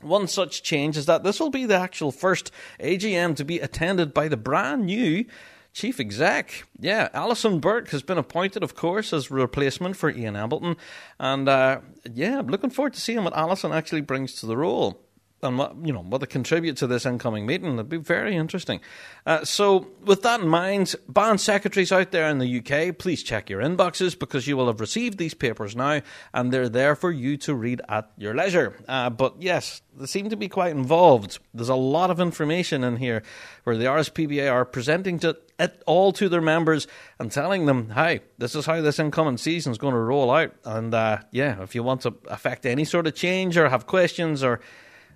[0.00, 4.12] one such change is that this will be the actual first AGM to be attended
[4.12, 5.24] by the brand new
[5.72, 6.64] chief exec.
[6.78, 10.76] Yeah, Alison Burke has been appointed, of course, as replacement for Ian Embleton.
[11.18, 11.80] And uh,
[12.12, 15.00] yeah, I'm looking forward to seeing what Alison actually brings to the role
[15.42, 17.74] and what you know what they contribute to this incoming meeting.
[17.74, 18.80] It'd be very interesting.
[19.26, 23.50] Uh, so, with that in mind, band secretaries out there in the UK, please check
[23.50, 26.00] your inboxes because you will have received these papers now,
[26.32, 28.76] and they're there for you to read at your leisure.
[28.86, 31.38] Uh, but yes, they seem to be quite involved.
[31.52, 33.22] There's a lot of information in here
[33.64, 36.86] where the RSPBA are presenting to it all to their members
[37.18, 40.54] and telling them, "Hey, this is how this incoming season is going to roll out."
[40.64, 44.42] And uh, yeah, if you want to affect any sort of change or have questions
[44.42, 44.60] or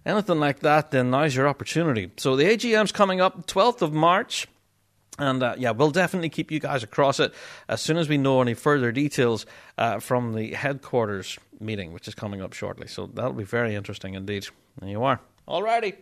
[0.06, 2.10] anything like that, then now's your opportunity.
[2.16, 4.46] So the AGM's coming up 12th of March.
[5.18, 7.32] And uh, yeah, we'll definitely keep you guys across it
[7.68, 9.46] as soon as we know any further details
[9.78, 12.86] uh, from the headquarters meeting, which is coming up shortly.
[12.86, 14.46] So that'll be very interesting indeed.
[14.78, 15.20] There you are.
[15.48, 15.96] Alrighty.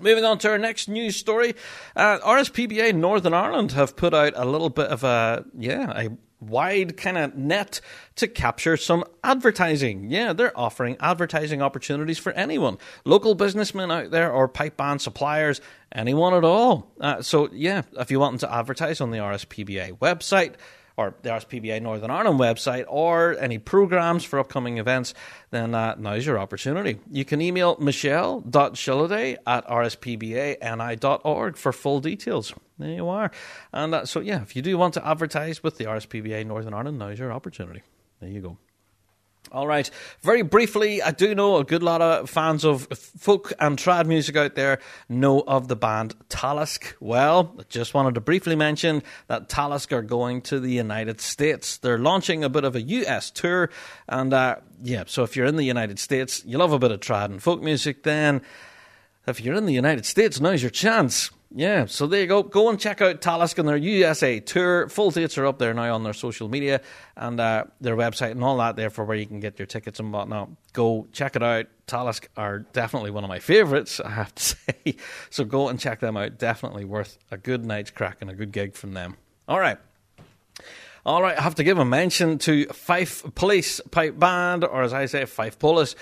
[0.00, 1.54] Moving on to our next news story,
[1.94, 6.96] uh, RSPBA Northern Ireland have put out a little bit of a yeah a wide
[6.96, 7.80] kind of net
[8.16, 10.10] to capture some advertising.
[10.10, 15.60] Yeah, they're offering advertising opportunities for anyone, local businessmen out there or pipe band suppliers,
[15.92, 16.90] anyone at all.
[17.00, 20.54] Uh, so yeah, if you want to advertise on the RSPBA website
[20.96, 25.12] or the RSPBA Northern Ireland website or any programs for upcoming events,
[25.50, 27.00] then uh, now's your opportunity.
[27.10, 32.54] You can email michelle.shilliday at rspbani.org for full details.
[32.78, 33.30] There you are.
[33.72, 36.98] And uh, so, yeah, if you do want to advertise with the RSPBA Northern Ireland,
[36.98, 37.82] now's your opportunity.
[38.20, 38.58] There you go.
[39.52, 39.88] All right.
[40.22, 44.36] Very briefly, I do know a good lot of fans of folk and trad music
[44.36, 46.94] out there know of the band Talisk.
[46.98, 51.76] Well, I just wanted to briefly mention that Talisk are going to the United States.
[51.76, 53.70] They're launching a bit of a US tour.
[54.08, 57.00] And uh, yeah, so if you're in the United States, you love a bit of
[57.00, 58.40] trad and folk music, then
[59.26, 61.30] if you're in the United States, now's your chance.
[61.56, 62.42] Yeah, so there you go.
[62.42, 64.88] Go and check out Talisk and their USA tour.
[64.88, 66.80] Full dates are up there now on their social media
[67.16, 70.00] and uh, their website and all that there for where you can get your tickets
[70.00, 70.50] and whatnot.
[70.72, 71.66] Go check it out.
[71.86, 74.96] Talisk are definitely one of my favourites, I have to say.
[75.30, 76.38] So go and check them out.
[76.38, 79.16] Definitely worth a good night's crack and a good gig from them.
[79.46, 79.78] All right.
[81.06, 84.94] All right, I have to give a mention to Fife Police Pipe Band, or as
[84.94, 85.94] I say, Fife Police.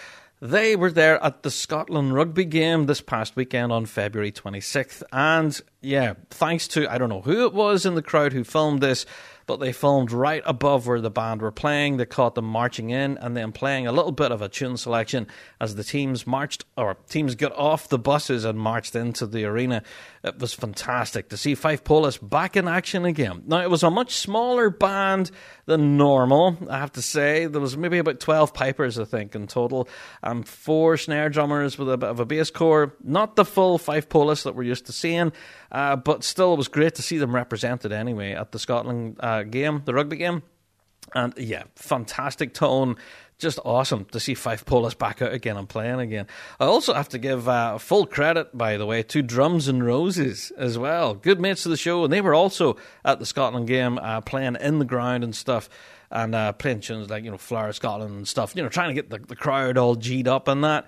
[0.42, 5.04] They were there at the Scotland rugby game this past weekend on February 26th.
[5.12, 8.80] And yeah, thanks to, I don't know who it was in the crowd who filmed
[8.80, 9.06] this,
[9.46, 11.96] but they filmed right above where the band were playing.
[11.96, 15.26] They caught them marching in and then playing a little bit of a tune selection
[15.60, 19.82] as the teams marched, or teams got off the buses and marched into the arena.
[20.24, 23.42] It was fantastic to see Fife Police back in action again.
[23.46, 25.30] Now, it was a much smaller band
[25.66, 27.46] than normal, I have to say.
[27.46, 29.88] There was maybe about 12 pipers, I think, in total,
[30.22, 32.94] and four snare drummers with a bit of a bass core.
[33.02, 35.32] Not the full Fife Police that we're used to seeing,
[35.72, 39.42] uh, but still, it was great to see them represented anyway at the Scotland uh,
[39.42, 40.42] game, the rugby game.
[41.14, 42.96] And yeah, fantastic tone,
[43.38, 46.26] just awesome to see Fife Police back out again and playing again.
[46.60, 50.52] I also have to give uh, full credit, by the way, to Drums and Roses
[50.56, 51.14] as well.
[51.14, 54.56] Good mates of the show, and they were also at the Scotland game uh, playing
[54.60, 55.68] in the ground and stuff.
[56.14, 58.94] And uh, playing tunes like, you know, Flower Scotland and stuff, you know, trying to
[58.94, 60.86] get the, the crowd all G'd up and that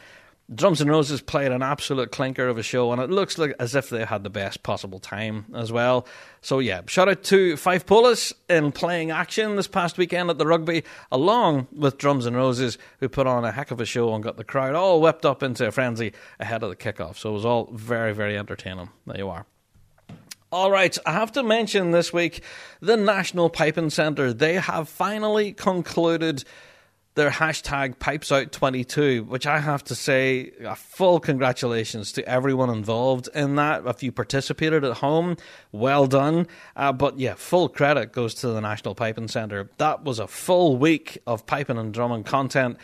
[0.52, 3.74] Drums and Roses played an absolute clinker of a show, and it looks like as
[3.74, 6.06] if they had the best possible time as well.
[6.42, 10.46] So yeah, shout out to Fife Polis in playing action this past weekend at the
[10.46, 14.22] rugby, along with Drums and Roses, who put on a heck of a show and
[14.22, 17.16] got the crowd all whipped up into a frenzy ahead of the kickoff.
[17.16, 18.90] So it was all very, very entertaining.
[19.06, 19.46] There you are.
[20.52, 22.42] All right, I have to mention this week
[22.80, 24.32] the National Piping Centre.
[24.32, 26.44] They have finally concluded
[27.14, 32.70] their hashtag pipes out 22 which i have to say a full congratulations to everyone
[32.70, 35.36] involved in that if you participated at home
[35.72, 36.46] well done
[36.76, 40.76] uh, but yeah full credit goes to the national piping centre that was a full
[40.76, 42.76] week of piping and drumming content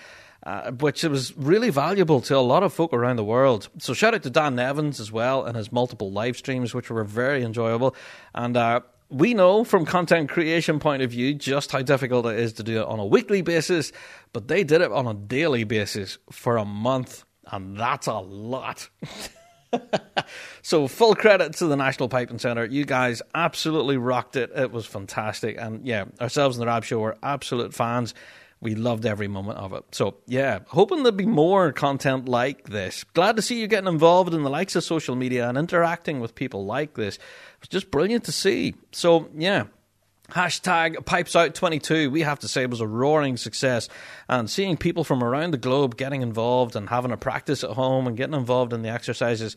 [0.42, 3.68] uh, which was really valuable to a lot of folk around the world.
[3.78, 7.04] So shout out to Dan Evans as well and his multiple live streams, which were
[7.04, 7.94] very enjoyable.
[8.34, 8.80] And uh,
[9.10, 12.80] we know from content creation point of view just how difficult it is to do
[12.80, 13.92] it on a weekly basis,
[14.32, 18.88] but they did it on a daily basis for a month, and that's a lot.
[20.62, 22.64] so full credit to the National Piping Centre.
[22.64, 24.50] You guys absolutely rocked it.
[24.54, 25.56] It was fantastic.
[25.58, 28.14] And yeah, ourselves and the Rab Show were absolute fans.
[28.62, 29.84] We loved every moment of it.
[29.92, 33.04] So, yeah, hoping there'll be more content like this.
[33.14, 36.34] Glad to see you getting involved in the likes of social media and interacting with
[36.34, 37.18] people like this.
[37.60, 38.74] It's just brilliant to see.
[38.92, 39.64] So, yeah,
[40.28, 43.88] Hashtag Pipes Out 22, we have to say, it was a roaring success.
[44.28, 48.06] And seeing people from around the globe getting involved and having a practice at home
[48.06, 49.56] and getting involved in the exercises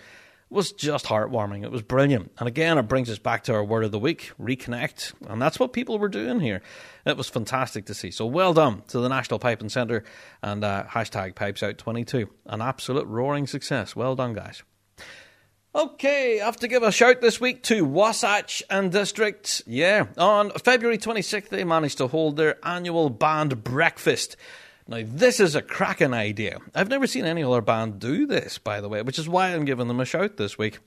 [0.50, 1.64] was just heartwarming.
[1.64, 2.32] It was brilliant.
[2.38, 5.14] And again, it brings us back to our word of the week reconnect.
[5.28, 6.62] And that's what people were doing here.
[7.06, 8.12] It was fantastic to see.
[8.12, 10.04] So well done to the National Piping Centre
[10.42, 12.30] and uh, hashtag Pipes Out 22.
[12.46, 13.96] An absolute roaring success.
[13.96, 14.64] Well done, guys.
[15.76, 19.64] Okay, I have to give a shout this week to Wasatch and District.
[19.66, 24.38] Yeah, on February 26th, they managed to hold their annual band breakfast.
[24.88, 26.60] Now, this is a cracking idea.
[26.76, 29.66] I've never seen any other band do this, by the way, which is why I'm
[29.66, 30.78] giving them a shout this week.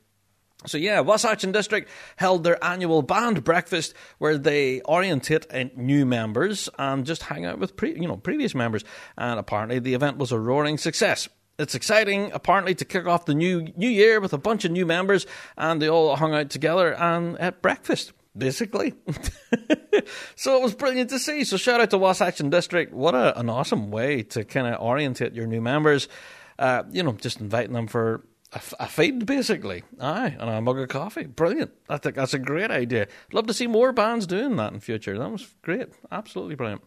[0.66, 7.06] So yeah, Wasatch District held their annual band breakfast where they orientate new members and
[7.06, 8.84] just hang out with pre- you know previous members.
[9.16, 11.28] And apparently the event was a roaring success.
[11.58, 14.84] It's exciting, apparently, to kick off the new new year with a bunch of new
[14.84, 18.94] members, and they all hung out together and at breakfast basically.
[20.34, 21.44] so it was brilliant to see.
[21.44, 22.92] So shout out to Wasatch District.
[22.92, 26.08] What a, an awesome way to kind of orientate your new members.
[26.58, 28.24] Uh, you know, just inviting them for
[28.78, 29.82] a, feed, basically.
[30.00, 31.24] Aye, and a mug of coffee.
[31.24, 31.72] Brilliant.
[31.88, 33.08] I think that's a great idea.
[33.32, 35.18] Love to see more bands doing that in future.
[35.18, 35.88] That was great.
[36.10, 36.82] Absolutely brilliant.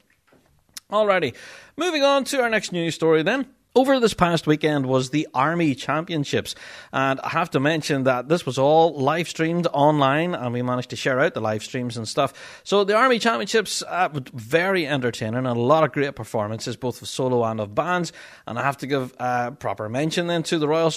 [0.92, 1.36] Alrighty,
[1.78, 3.46] moving on to our next news story then.
[3.76, 6.56] Over this past weekend was the Army Championships,
[6.92, 10.90] and I have to mention that this was all live streamed online, and we managed
[10.90, 12.62] to share out the live streams and stuff.
[12.64, 17.08] So the Army Championships uh, very entertaining, and a lot of great performances, both of
[17.08, 18.12] solo and of bands.
[18.48, 20.92] And I have to give uh, proper mention then to the Royal,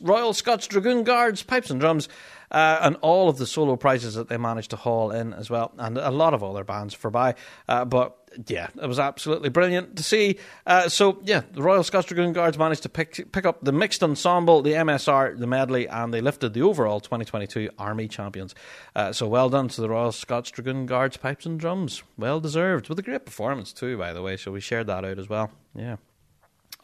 [0.00, 2.08] Royal Scots Dragoon Guards, pipes and drums.
[2.52, 5.72] Uh, and all of the solo prizes that they managed to haul in as well,
[5.78, 7.34] and a lot of other bands for by.
[7.66, 10.38] Uh, but yeah, it was absolutely brilliant to see.
[10.66, 14.02] Uh, so yeah, the Royal Scots Dragoon Guards managed to pick pick up the mixed
[14.02, 18.54] ensemble, the MSR, the medley, and they lifted the overall 2022 Army champions.
[18.94, 22.88] Uh, so well done to the Royal Scots Dragoon Guards pipes and drums, well deserved,
[22.88, 24.36] with a great performance too, by the way.
[24.36, 25.50] So we shared that out as well.
[25.74, 25.96] Yeah.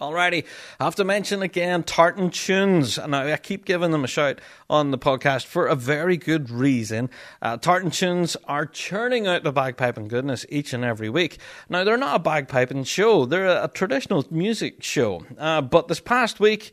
[0.00, 0.44] Alrighty,
[0.78, 2.98] I have to mention again Tartan Tunes.
[2.98, 4.40] Now, I keep giving them a shout
[4.70, 7.10] on the podcast for a very good reason.
[7.42, 11.38] Uh, Tartan Tunes are churning out the bagpiping goodness each and every week.
[11.68, 15.26] Now, they're not a bagpiping show, they're a, a traditional music show.
[15.36, 16.70] Uh, but this past week,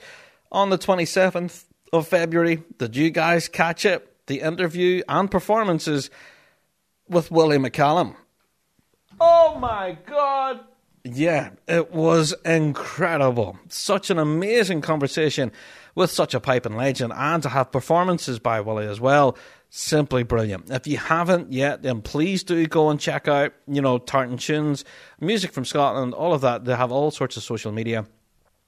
[0.51, 4.07] on the 27th of February, did you guys catch it?
[4.27, 6.11] The interview and performances
[7.09, 8.15] with Willie McCallum.
[9.19, 10.59] Oh my god!
[11.07, 13.59] Yeah, it was incredible.
[13.69, 15.51] Such an amazing conversation
[15.93, 19.37] with such a piping legend, and to have performances by Willie as well.
[19.69, 20.71] Simply brilliant.
[20.71, 24.83] If you haven't yet, then please do go and check out, you know, Tartan Tunes,
[25.19, 26.65] music from Scotland, all of that.
[26.65, 28.07] They have all sorts of social media.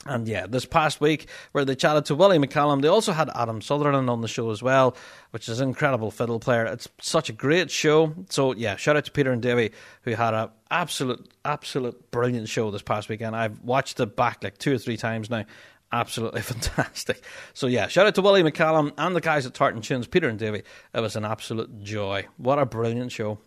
[0.05, 3.61] And yeah, this past week where they chatted to Willie McCallum, they also had Adam
[3.61, 4.95] Sutherland on the show as well,
[5.31, 6.65] which is an incredible fiddle player.
[6.65, 8.13] It's such a great show.
[8.29, 9.71] So yeah, shout out to Peter and Davey
[10.03, 13.35] who had an absolute, absolute brilliant show this past weekend.
[13.35, 15.45] I've watched it back like two or three times now.
[15.91, 17.23] Absolutely fantastic.
[17.53, 20.37] So yeah, shout out to Willie McCallum and the guys at Tartan Tunes, Peter and
[20.39, 20.63] Davey.
[20.93, 22.27] It was an absolute joy.
[22.37, 23.39] What a brilliant show.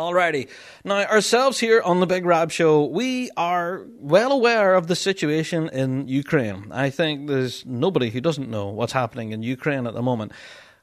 [0.00, 0.48] Alrighty.
[0.82, 5.68] Now, ourselves here on the Big Rab Show, we are well aware of the situation
[5.68, 6.68] in Ukraine.
[6.70, 10.32] I think there's nobody who doesn't know what's happening in Ukraine at the moment.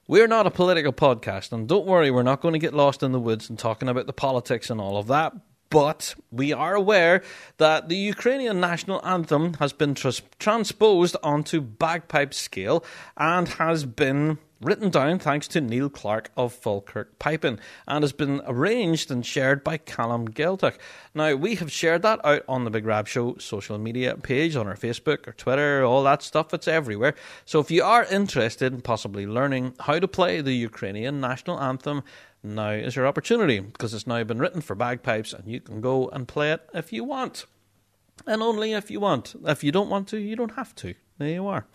[0.08, 3.12] We're not a political podcast, and don't worry, we're not going to get lost in
[3.12, 5.34] the woods and talking about the politics and all of that.
[5.72, 7.24] But we are aware
[7.58, 12.86] that the Ukrainian national anthem has been transposed onto bagpipe scale
[13.18, 18.42] and has been written down thanks to Neil Clark of Falkirk Piping and has been
[18.46, 20.78] arranged and shared by Callum Geltuck.
[21.14, 24.68] Now, we have shared that out on the Big Rab Show social media page on
[24.68, 27.16] our Facebook or Twitter, all that stuff, it's everywhere.
[27.46, 32.04] So if you are interested in possibly learning how to play the Ukrainian national anthem,
[32.44, 36.10] now is your opportunity because it's now been written for bagpipes and you can go
[36.10, 37.46] and play it if you want.
[38.26, 39.36] And only if you want.
[39.46, 40.96] If you don't want to, you don't have to.
[41.18, 41.66] There you are.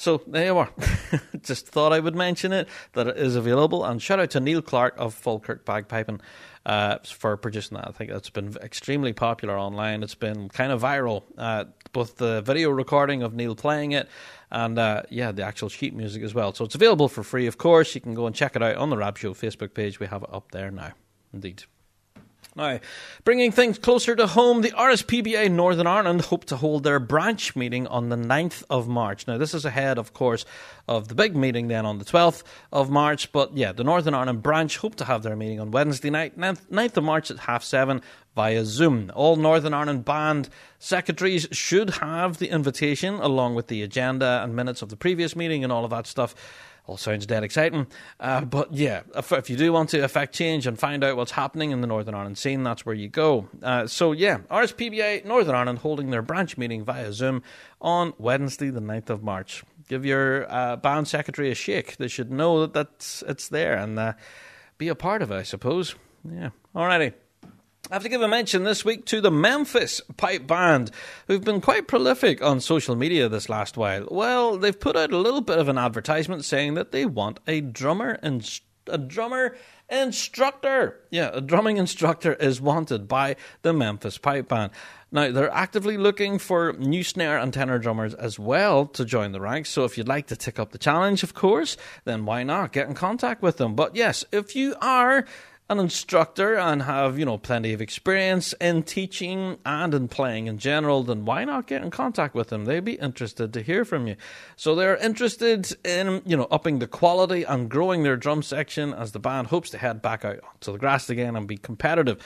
[0.00, 0.70] So there you are.
[1.42, 3.84] Just thought I would mention it that it is available.
[3.84, 6.20] And shout out to Neil Clark of Falkirk Bagpiping
[6.64, 7.86] uh, for producing that.
[7.86, 10.02] I think it's been extremely popular online.
[10.02, 11.24] It's been kind of viral.
[11.36, 14.08] Uh, both the video recording of Neil playing it
[14.50, 16.54] and uh, yeah, the actual sheet music as well.
[16.54, 17.94] So it's available for free, of course.
[17.94, 20.00] You can go and check it out on the Rab Show Facebook page.
[20.00, 20.92] We have it up there now.
[21.34, 21.64] Indeed.
[22.56, 22.80] Now,
[23.22, 27.86] bringing things closer to home, the RSPBA Northern Ireland hope to hold their branch meeting
[27.86, 29.28] on the 9th of March.
[29.28, 30.44] Now, this is ahead, of course,
[30.88, 32.42] of the big meeting then on the 12th
[32.72, 33.30] of March.
[33.30, 36.96] But yeah, the Northern Ireland branch hope to have their meeting on Wednesday night, 9th
[36.96, 38.02] of March at half seven
[38.34, 39.12] via Zoom.
[39.14, 40.48] All Northern Ireland band
[40.80, 45.62] secretaries should have the invitation along with the agenda and minutes of the previous meeting
[45.62, 46.34] and all of that stuff
[46.90, 47.86] all sounds dead exciting.
[48.18, 51.30] Uh, but yeah, if, if, you do want to affect change and find out what's
[51.30, 53.48] happening in the Northern Ireland scene, that's where you go.
[53.62, 57.44] Uh, so yeah, RSPBA Northern Ireland holding their branch meeting via Zoom
[57.80, 59.62] on Wednesday, the 9th of March.
[59.88, 61.96] Give your uh, band secretary a shake.
[61.96, 64.14] They should know that that's, it's there and uh,
[64.76, 65.94] be a part of it, I suppose.
[66.28, 66.50] Yeah.
[66.74, 67.14] Alrighty.
[67.90, 70.92] I have to give a mention this week to the Memphis Pipe Band,
[71.26, 74.06] who've been quite prolific on social media this last while.
[74.08, 77.60] Well, they've put out a little bit of an advertisement saying that they want a
[77.60, 78.48] drummer and
[78.86, 79.56] a drummer
[79.88, 81.00] instructor.
[81.10, 84.70] Yeah, a drumming instructor is wanted by the Memphis Pipe Band.
[85.10, 89.40] Now, they're actively looking for new snare and tenor drummers as well to join the
[89.40, 89.68] ranks.
[89.68, 92.86] So, if you'd like to tick up the challenge, of course, then why not get
[92.86, 93.74] in contact with them?
[93.74, 95.24] But yes, if you are
[95.70, 100.58] an instructor and have, you know, plenty of experience in teaching and in playing in
[100.58, 102.64] general, then why not get in contact with them?
[102.64, 104.16] They'd be interested to hear from you.
[104.56, 109.12] So they're interested in, you know, upping the quality and growing their drum section as
[109.12, 112.18] the band hopes to head back out to the grass again and be competitive.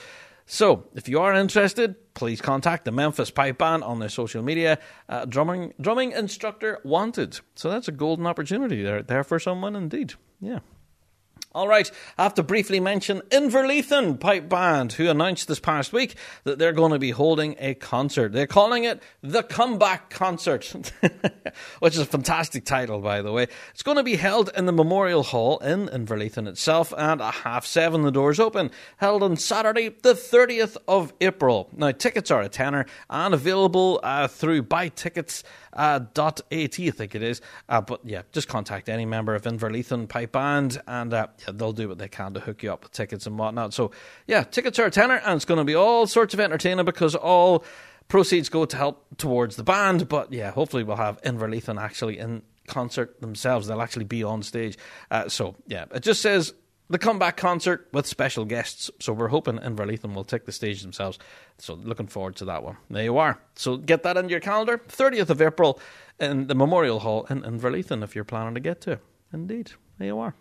[0.47, 4.77] So, if you are interested, please contact the Memphis Pipe Band on their social media.
[5.09, 7.39] Uh, drumming, drumming instructor wanted.
[7.55, 10.13] So that's a golden opportunity there, there for someone indeed.
[10.39, 10.59] Yeah.
[11.55, 16.15] All right, I have to briefly mention Innerleithen Pipe Band, who announced this past week
[16.43, 18.33] that they're going to be holding a concert.
[18.33, 20.91] They're calling it the Comeback Concert,
[21.79, 23.47] which is a fantastic title, by the way.
[23.71, 27.65] It's going to be held in the Memorial Hall in Innerleithen itself, and at half
[27.65, 28.69] seven the doors open.
[28.97, 31.69] Held on Saturday, the 30th of April.
[31.71, 35.45] Now, tickets are a tenner and available uh, through buy tickets
[35.75, 37.41] uh, dot at I think it is.
[37.69, 41.73] Uh, but yeah, just contact any member of Innerleithen Pipe Band, and uh, yeah, they'll
[41.73, 43.73] do what they can to hook you up with tickets and whatnot.
[43.73, 43.91] So
[44.27, 47.15] yeah, tickets are a tenner, and it's going to be all sorts of entertaining because
[47.15, 47.63] all
[48.07, 50.07] proceeds go to help towards the band.
[50.07, 53.67] But yeah, hopefully we'll have Innerleithen actually in concert themselves.
[53.67, 54.77] They'll actually be on stage.
[55.11, 56.53] Uh, so yeah, it just says
[56.89, 58.91] the comeback concert with special guests.
[58.99, 61.17] So we're hoping Innerleithen will take the stage themselves.
[61.57, 62.77] So looking forward to that one.
[62.89, 63.39] There you are.
[63.55, 64.77] So get that into your calendar.
[64.77, 65.79] 30th of April
[66.19, 68.99] in the Memorial Hall in Innerleithen if you're planning to get to.
[69.33, 69.71] Indeed.
[69.97, 70.35] There you are.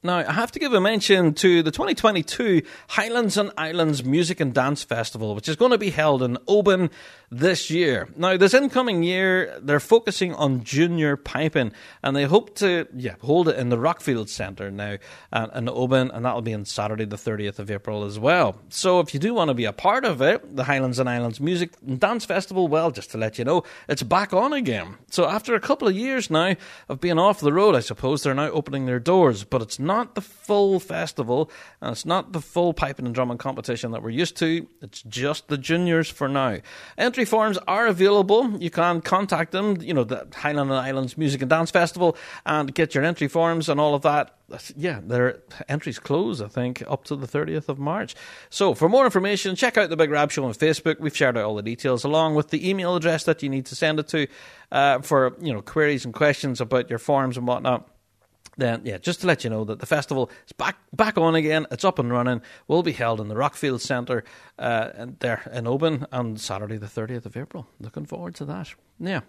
[0.00, 4.54] Now, I have to give a mention to the 2022 Highlands and Islands Music and
[4.54, 6.90] Dance Festival, which is going to be held in Oban
[7.30, 8.08] this year.
[8.16, 11.72] Now, this incoming year, they're focusing on junior piping,
[12.02, 14.96] and they hope to yeah hold it in the Rockfield Centre now
[15.32, 18.56] uh, in Oban, and that'll be on Saturday, the 30th of April as well.
[18.70, 21.40] So, if you do want to be a part of it, the Highlands and Islands
[21.40, 24.96] Music and Dance Festival, well, just to let you know, it's back on again.
[25.10, 26.56] So, after a couple of years now
[26.88, 30.14] of being off the road, I suppose they're now opening their doors, but it's not
[30.14, 31.50] the full festival,
[31.80, 34.66] and it's not the full piping and drumming competition that we're used to.
[34.80, 36.58] It's just the juniors for now.
[37.18, 38.48] Entry forms are available.
[38.60, 42.16] You can contact them, you know, the Highland and Islands Music and Dance Festival,
[42.46, 44.36] and get your entry forms and all of that
[44.76, 48.14] yeah, their entries close, I think, up to the 30th of March.
[48.50, 51.00] So, for more information, check out the Big Rab Show on Facebook.
[51.00, 53.74] We've shared out all the details along with the email address that you need to
[53.74, 54.28] send it to
[54.70, 57.90] uh, for you know queries and questions about your forms and whatnot
[58.58, 61.66] then yeah, just to let you know that the festival is back back on again.
[61.70, 62.42] It's up and running.
[62.66, 64.24] Will be held in the Rockfield Centre
[64.58, 67.66] uh, there in Oban on Saturday, the thirtieth of April.
[67.80, 68.74] Looking forward to that.
[69.00, 69.20] Yeah.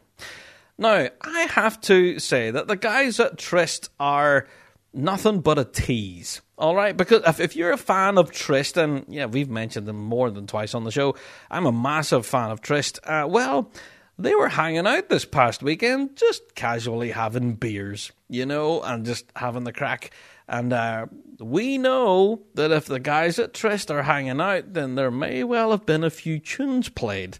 [0.77, 4.47] Now I have to say that the guys at Trist are
[4.93, 6.41] nothing but a tease.
[6.57, 10.29] All right, because if, if you're a fan of Tristan, yeah, we've mentioned them more
[10.29, 11.15] than twice on the show.
[11.49, 12.99] I'm a massive fan of Trist.
[13.05, 13.71] Uh, well,
[14.19, 19.25] they were hanging out this past weekend, just casually having beers, you know, and just
[19.35, 20.11] having the crack.
[20.47, 21.05] And uh,
[21.39, 25.71] we know that if the guys at Trist are hanging out, then there may well
[25.71, 27.37] have been a few tunes played.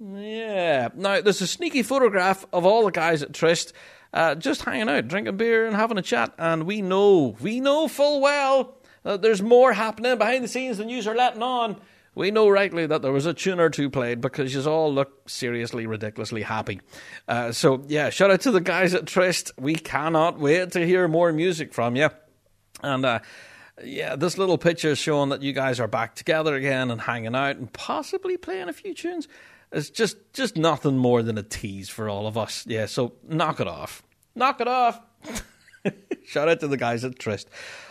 [0.00, 0.88] Yeah.
[0.94, 3.72] Now, there's a sneaky photograph of all the guys at Trist
[4.14, 6.32] uh, just hanging out, drinking beer and having a chat.
[6.38, 10.88] And we know, we know full well that there's more happening behind the scenes than
[10.88, 11.76] you are letting on.
[12.18, 15.30] We know rightly that there was a tune or two played because you all look
[15.30, 16.80] seriously, ridiculously happy.
[17.28, 19.52] Uh, so, yeah, shout out to the guys at Trist.
[19.56, 22.10] We cannot wait to hear more music from you.
[22.82, 23.20] And, uh,
[23.84, 27.36] yeah, this little picture is showing that you guys are back together again and hanging
[27.36, 29.28] out and possibly playing a few tunes.
[29.70, 32.64] It's just just nothing more than a tease for all of us.
[32.66, 34.02] Yeah, so knock it off.
[34.34, 35.00] Knock it off.
[36.26, 37.48] Shout out to the guys at Trist.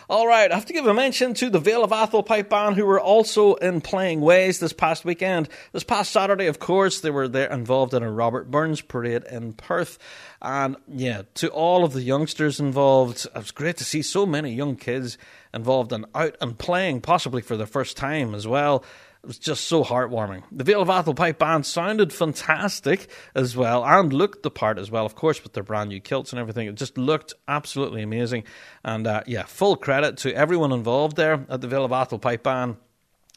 [0.10, 2.78] All right, I have to give a mention to the Vale of Atholl Pipe Band,
[2.78, 5.49] who were also in playing ways this past weekend.
[5.74, 9.51] This past Saturday, of course, they were there involved in a Robert Burns parade in
[9.51, 9.99] Perth.
[10.41, 14.53] And yeah, to all of the youngsters involved, it was great to see so many
[14.53, 15.18] young kids
[15.53, 18.86] involved and out and playing, possibly for the first time as well.
[19.24, 20.43] It was just so heartwarming.
[20.51, 24.91] The Vale of Atholl Pipe Band sounded fantastic as well and looked the part as
[24.91, 26.68] well, of course, with their brand new kilts and everything.
[26.68, 28.43] It just looked absolutely amazing.
[28.84, 32.43] And uh, yeah, full credit to everyone involved there at the Vale of Atholl Pipe
[32.43, 32.78] Band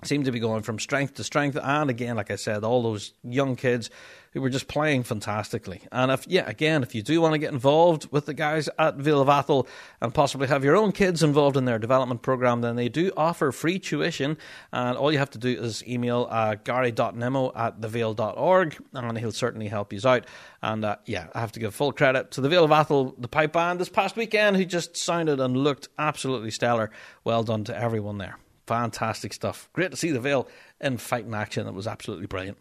[0.03, 1.59] seemed to be going from strength to strength.
[1.63, 3.91] And again, like I said, all those young kids
[4.33, 5.83] who were just playing fantastically.
[5.91, 8.97] And if, yeah, again, if you do want to get involved with the guys at
[8.97, 9.67] Vale of Atholl
[10.01, 13.51] and possibly have your own kids involved in their development program, then they do offer
[13.51, 14.39] free tuition.
[14.73, 19.69] And all you have to do is email uh, gary.nemo at thevale.org and he'll certainly
[19.69, 20.27] help you out.
[20.63, 23.29] And uh, yeah, I have to give full credit to the Vale of Atholl, the
[23.29, 26.91] pipe band this past weekend, who just sounded and looked absolutely stellar.
[27.25, 28.39] Well done to everyone there.
[28.71, 29.69] Fantastic stuff.
[29.73, 30.47] Great to see the Vale
[30.81, 31.67] in fighting action.
[31.67, 32.57] It was absolutely brilliant.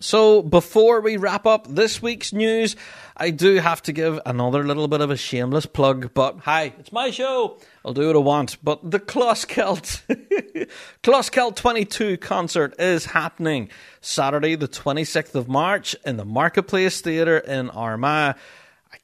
[0.00, 2.74] So, before we wrap up this week's news,
[3.16, 6.14] I do have to give another little bit of a shameless plug.
[6.14, 7.58] But hi, it's my show.
[7.84, 8.56] I'll do what I want.
[8.60, 10.02] But the Closkelt,
[11.04, 13.70] Closkelt 22 concert is happening
[14.00, 18.36] Saturday, the 26th of March, in the Marketplace Theatre in Armagh.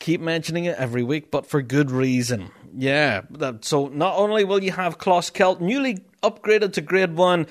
[0.04, 2.50] Keep mentioning it every week, but for good reason.
[2.76, 3.22] Yeah,
[3.62, 7.46] so not only will you have Closkelt newly upgraded to Grade 1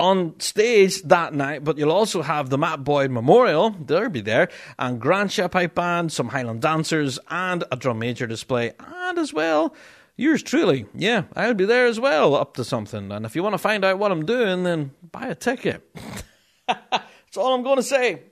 [0.00, 4.48] on stage that night, but you'll also have the Matt Boyd Memorial, they'll be there,
[4.80, 9.72] and Grandcha Pipe Band, some Highland dancers, and a drum major display, and as well,
[10.16, 10.86] yours truly.
[10.96, 13.12] Yeah, I'll be there as well, up to something.
[13.12, 15.88] And if you want to find out what I'm doing, then buy a ticket.
[16.66, 18.22] That's all I'm going to say.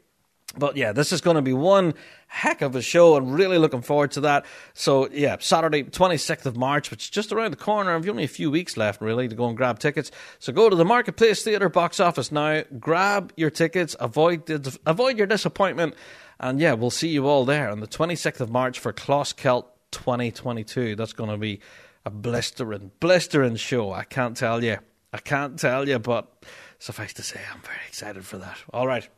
[0.57, 1.94] But yeah, this is going to be one
[2.26, 4.46] heck of a show and really looking forward to that.
[4.74, 7.94] So yeah, Saturday, 26th of March, which is just around the corner.
[7.94, 10.11] I've only a few weeks left really to go and grab tickets.
[10.38, 14.51] So go to the Marketplace Theatre box office now, grab your tickets, avoid,
[14.86, 15.94] avoid your disappointment.
[16.40, 20.96] And yeah, we'll see you all there on the 26th of March for Closkelt 2022.
[20.96, 21.61] That's going to be
[22.05, 23.92] a blistering, blistering show.
[23.92, 24.78] I can't tell you.
[25.12, 26.44] I can't tell you, but
[26.78, 28.59] suffice to say, I'm very excited for that.
[28.72, 29.09] All right.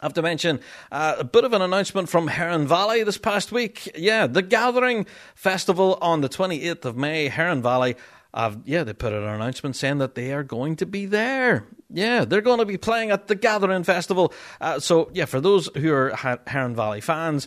[0.00, 0.60] I have to mention
[0.92, 3.90] uh, a bit of an announcement from Heron Valley this past week.
[3.96, 7.96] Yeah, the Gathering Festival on the 28th of May, Heron Valley.
[8.34, 11.66] Uh, yeah, they put out an announcement saying that they are going to be there.
[11.88, 14.32] Yeah, they're going to be playing at the Gathering Festival.
[14.60, 16.10] Uh, so, yeah, for those who are
[16.46, 17.46] Heron Valley fans,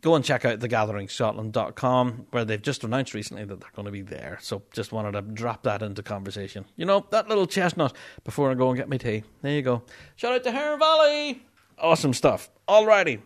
[0.00, 4.02] go and check out thegatheringscotland.com where they've just announced recently that they're going to be
[4.02, 4.38] there.
[4.40, 6.64] So just wanted to drop that into conversation.
[6.76, 9.24] You know, that little chestnut before I go and get my tea.
[9.42, 9.82] There you go.
[10.16, 11.42] Shout out to Heron Valley.
[11.80, 12.50] Awesome stuff.
[12.68, 13.20] Alrighty.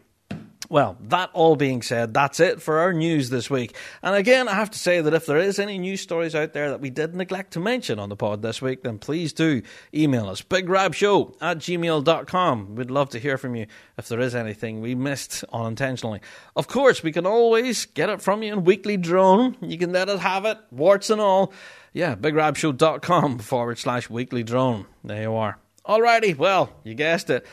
[0.70, 3.76] Well, that all being said, that's it for our news this week.
[4.02, 6.70] And again, I have to say that if there is any news stories out there
[6.70, 9.60] that we did neglect to mention on the pod this week, then please do
[9.92, 12.76] email us, bigrabshow at gmail.com.
[12.76, 13.66] We'd love to hear from you
[13.98, 16.20] if there is anything we missed unintentionally.
[16.56, 19.56] Of course, we can always get it from you in weekly drone.
[19.60, 21.52] You can let us have it, warts and all.
[21.92, 24.86] Yeah, bigrabshow.com forward slash weekly drone.
[25.04, 25.58] There you are.
[25.86, 27.46] Alrighty, well, you guessed it.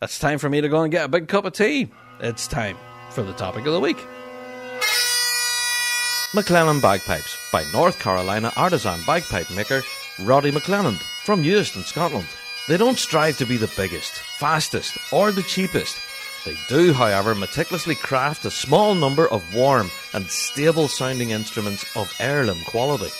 [0.00, 1.88] It's time for me to go and get a big cup of tea.
[2.20, 2.76] It's time
[3.10, 3.96] for the topic of the week.
[6.32, 9.82] McClelland Bagpipes by North Carolina artisan bagpipe maker
[10.22, 12.28] Roddy McClelland from Euston, Scotland.
[12.68, 15.96] They don't strive to be the biggest, fastest, or the cheapest.
[16.44, 22.14] They do, however, meticulously craft a small number of warm and stable sounding instruments of
[22.20, 23.10] heirloom quality.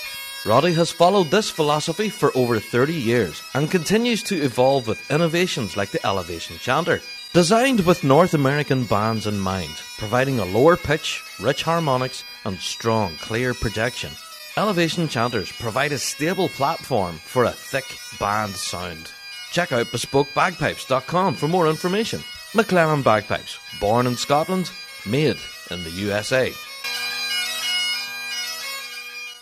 [0.49, 5.76] Roddy has followed this philosophy for over 30 years and continues to evolve with innovations
[5.76, 7.03] like the Elevation Chanter.
[7.34, 13.14] Designed with North American bands in mind, providing a lower pitch, rich harmonics, and strong,
[13.16, 14.11] clear projection.
[14.57, 19.12] Elevation Chanters provide a stable platform for a thick band sound.
[19.53, 22.20] Check out bespokebagpipes.com for more information.
[22.53, 24.70] McLaren Bagpipes, born in Scotland,
[25.05, 25.36] made
[25.70, 26.55] in the USA.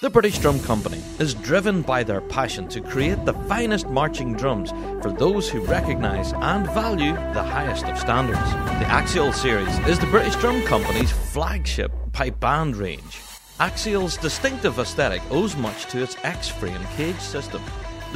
[0.06, 4.70] The British Drum Company is driven by their passion to create the finest marching drums
[5.02, 8.38] for those who recognise and value the highest of standards.
[8.38, 13.20] The Axial series is the British Drum Company's flagship pipe band range.
[13.58, 17.60] Axial's distinctive aesthetic owes much to its X frame cage system.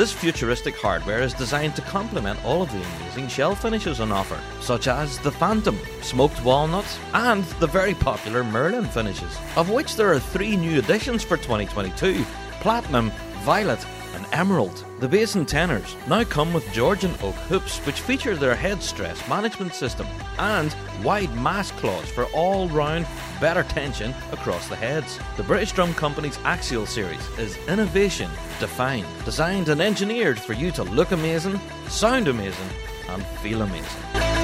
[0.00, 4.40] This futuristic hardware is designed to complement all of the amazing shell finishes on offer,
[4.62, 10.10] such as the Phantom, smoked walnuts, and the very popular Merlin finishes, of which there
[10.10, 12.24] are three new additions for 2022
[12.62, 13.84] Platinum, Violet,
[14.14, 14.84] and Emerald.
[14.98, 19.26] The bass and tenors now come with Georgian oak hoops, which feature their head stress
[19.28, 20.06] management system,
[20.38, 23.06] and wide mass claws for all round
[23.40, 25.18] better tension across the heads.
[25.36, 30.82] The British Drum Company's Axial series is innovation defined, designed and engineered for you to
[30.82, 31.58] look amazing,
[31.88, 32.68] sound amazing,
[33.08, 34.39] and feel amazing.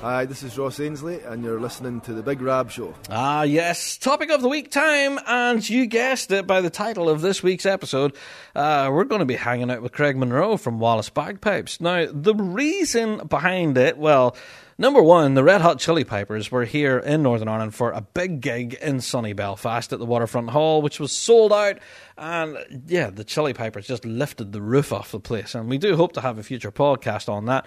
[0.00, 2.94] Hi, this is Ross Ainslie, and you're listening to The Big Rab Show.
[3.10, 3.98] Ah, yes.
[3.98, 7.66] Topic of the week time, and you guessed it by the title of this week's
[7.66, 8.14] episode.
[8.54, 11.80] Uh, we're going to be hanging out with Craig Munro from Wallace Bagpipes.
[11.80, 14.36] Now, the reason behind it, well,
[14.78, 18.40] number one, the Red Hot Chili Pipers were here in Northern Ireland for a big
[18.40, 21.80] gig in sunny Belfast at the Waterfront Hall, which was sold out.
[22.16, 25.56] And yeah, the Chili Pipers just lifted the roof off the place.
[25.56, 27.66] And we do hope to have a future podcast on that.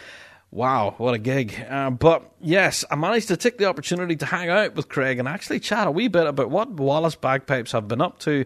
[0.52, 1.56] Wow, what a gig.
[1.70, 5.28] Uh, but yes, I managed to take the opportunity to hang out with Craig and
[5.28, 8.46] actually chat a wee bit about what Wallace Bagpipes have been up to.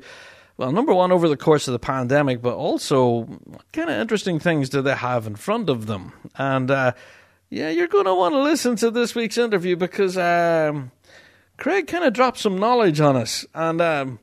[0.57, 4.39] Well, number one, over the course of the pandemic, but also what kind of interesting
[4.39, 6.13] things do they have in front of them?
[6.35, 6.93] And uh,
[7.49, 10.91] yeah, you're going to want to listen to this week's interview because um,
[11.57, 13.45] Craig kind of dropped some knowledge on us.
[13.55, 14.19] And um,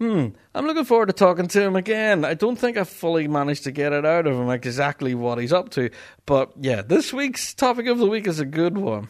[0.00, 0.28] Hmm.
[0.54, 2.24] I'm looking forward to talking to him again.
[2.24, 5.52] I don't think I've fully managed to get it out of him exactly what he's
[5.52, 5.90] up to.
[6.26, 9.08] But yeah, this week's topic of the week is a good one.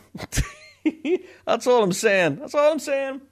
[1.47, 2.37] That's all I'm saying.
[2.37, 3.23] That's all I'm saying.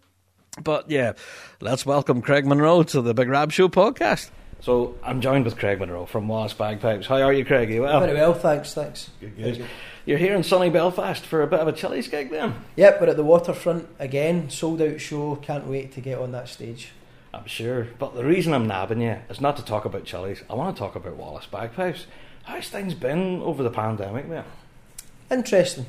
[0.62, 1.12] But yeah,
[1.60, 4.30] let's welcome Craig Munro to the Big Rab Show podcast.
[4.60, 7.06] So I'm joined with Craig Munro from Wallace Bagpipes.
[7.06, 7.68] How are you, Craig?
[7.68, 8.00] Are you well?
[8.00, 9.10] Very well, thanks, thanks.
[9.20, 9.66] Good, good.
[10.06, 12.54] You're here in sunny Belfast for a bit of a Chili's gig then?
[12.76, 16.48] Yep, we're at the waterfront again, sold out show, can't wait to get on that
[16.48, 16.92] stage.
[17.34, 17.88] I'm sure.
[17.98, 20.42] But the reason I'm nabbing you is not to talk about chilies.
[20.50, 22.06] I want to talk about Wallace Bagpipes.
[22.44, 24.44] How's things been over the pandemic, man?
[25.30, 25.86] Interesting.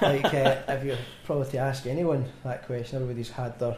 [0.00, 3.76] like, uh, if you probably to ask anyone that question, everybody's had their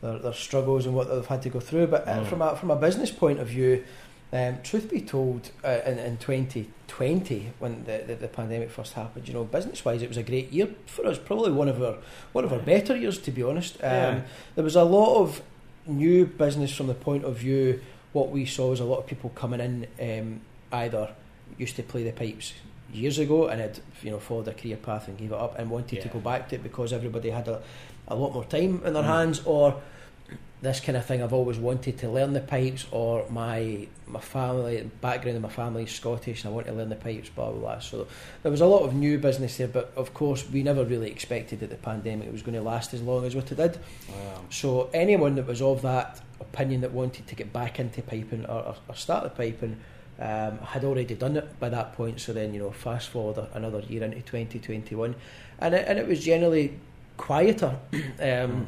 [0.00, 1.88] their, their struggles and what they've had to go through.
[1.88, 2.26] But uh, mm.
[2.26, 3.84] from a from a business point of view,
[4.32, 9.28] um, truth be told, uh, in, in 2020 when the, the, the, pandemic first happened,
[9.28, 11.18] you know, business wise, it was a great year for us.
[11.18, 11.98] Probably one of our
[12.32, 13.76] one of our better years, to be honest.
[13.76, 14.22] Um, yeah.
[14.56, 15.42] There was a lot of
[15.86, 17.80] new business from the point of view,
[18.12, 20.40] what we saw was a lot of people coming in um,
[20.72, 21.14] either
[21.58, 22.54] used to play the pipes
[22.92, 25.68] years ago and had you know followed a career path and gave it up and
[25.68, 26.02] wanted yeah.
[26.02, 27.60] to go back to it because everybody had a,
[28.08, 29.06] a lot more time in their mm.
[29.06, 29.80] hands or
[30.64, 34.90] this kind of thing I've always wanted to learn the pipes or my my family
[35.00, 37.60] background in my family is Scottish and I want to learn the pipes blah blah
[37.60, 38.06] blah so
[38.42, 41.60] there was a lot of new business there but of course we never really expected
[41.60, 44.40] that the pandemic was going to last as long as what it did wow.
[44.50, 48.60] so anyone that was of that opinion that wanted to get back into piping or,
[48.60, 49.78] or, or start the piping
[50.18, 53.80] um, had already done it by that point so then you know fast forward another
[53.80, 55.14] year into 2021
[55.58, 56.78] and it, and it was generally
[57.16, 58.66] quieter um, mm.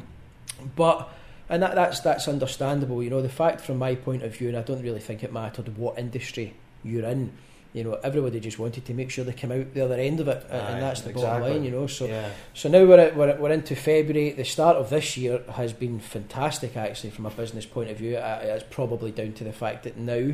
[0.75, 1.13] but
[1.49, 3.01] and that, that's that's understandable.
[3.01, 5.31] You know, the fact from my point of view, and I don't really think it
[5.31, 7.31] mattered what industry you're in.
[7.73, 10.27] You know, everybody just wanted to make sure they came out the other end of
[10.27, 11.39] it, Aye, and that's the exactly.
[11.39, 11.63] bottom line.
[11.63, 12.29] You know, so yeah.
[12.53, 14.31] so now we're, at, we're we're into February.
[14.31, 18.17] The start of this year has been fantastic, actually, from a business point of view.
[18.17, 20.33] Uh, it's probably down to the fact that now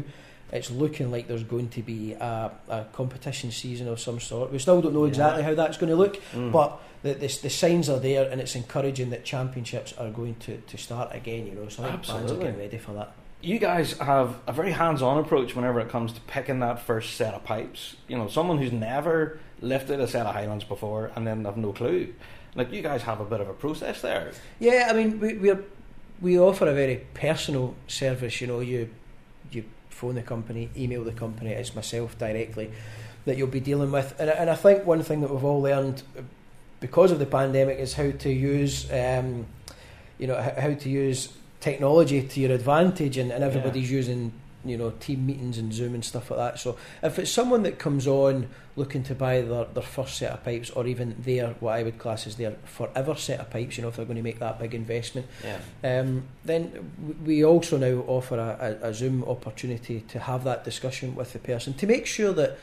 [0.53, 4.51] it's looking like there's going to be a, a competition season of some sort.
[4.51, 5.49] We still don't know exactly yeah.
[5.49, 6.51] how that's going to look, mm.
[6.51, 10.57] but the, the, the, signs are there, and it's encouraging that championships are going to,
[10.57, 11.47] to start again.
[11.47, 13.13] You know, so I fans are getting ready for that.
[13.41, 17.33] You guys have a very hands-on approach whenever it comes to picking that first set
[17.33, 17.97] of pipes.
[18.07, 21.73] You know, someone who's never lifted a set of Highlands before and then have no
[21.73, 22.13] clue.
[22.55, 24.31] Like you guys have a bit of a process there.
[24.59, 25.51] Yeah, I mean, we we
[26.21, 28.39] we offer a very personal service.
[28.39, 28.89] You know, you you
[30.03, 32.69] phone the company, email the company, it's myself directly
[33.25, 34.19] that you'll be dealing with.
[34.19, 36.03] And, and I think one thing that we've all learned
[36.81, 39.45] because of the pandemic is how to use, um,
[40.19, 41.31] you know, how to use
[41.61, 43.97] technology to your advantage, and, and everybody's yeah.
[43.97, 44.33] using
[44.65, 46.59] you know team meetings and Zoom and stuff like that.
[46.59, 50.43] So if it's someone that comes on looking to buy their, their first set of
[50.43, 53.83] pipes or even their what I would class as their forever set of pipes, you
[53.83, 55.59] know if they're going to make that big investment, Yeah.
[55.99, 56.91] um, then
[57.25, 61.39] we also now offer a, a, a Zoom opportunity to have that discussion with the
[61.39, 62.57] person to make sure that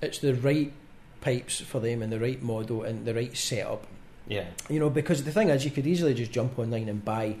[0.00, 0.72] it's the right
[1.20, 3.86] pipes for them and the right model and the right setup.
[4.26, 4.46] Yeah.
[4.70, 7.36] You know, because the thing is, you could easily just jump online and buy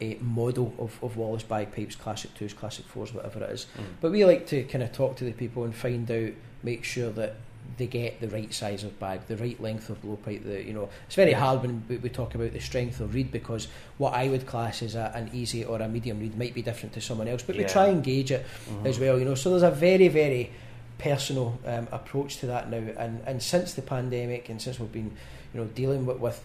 [0.00, 3.66] a model of, of Wallace bagpipes, classic twos, classic fours, whatever it is.
[3.78, 3.84] Mm.
[4.00, 6.32] But we like to kind of talk to the people and find out,
[6.62, 7.36] make sure that
[7.78, 10.44] they get the right size of bag, the right length of blowpipe.
[10.44, 13.32] The you know, it's very hard when we, we talk about the strength of reed
[13.32, 13.68] because
[13.98, 16.92] what I would class as a, an easy or a medium reed might be different
[16.94, 17.42] to someone else.
[17.42, 18.86] But we try and gauge it Mhm.
[18.86, 19.18] as well.
[19.18, 20.52] You know, so there's a very very
[20.98, 22.84] personal um, approach to that now.
[22.98, 25.16] And and since the pandemic and since we've been
[25.52, 26.44] you know dealing with, with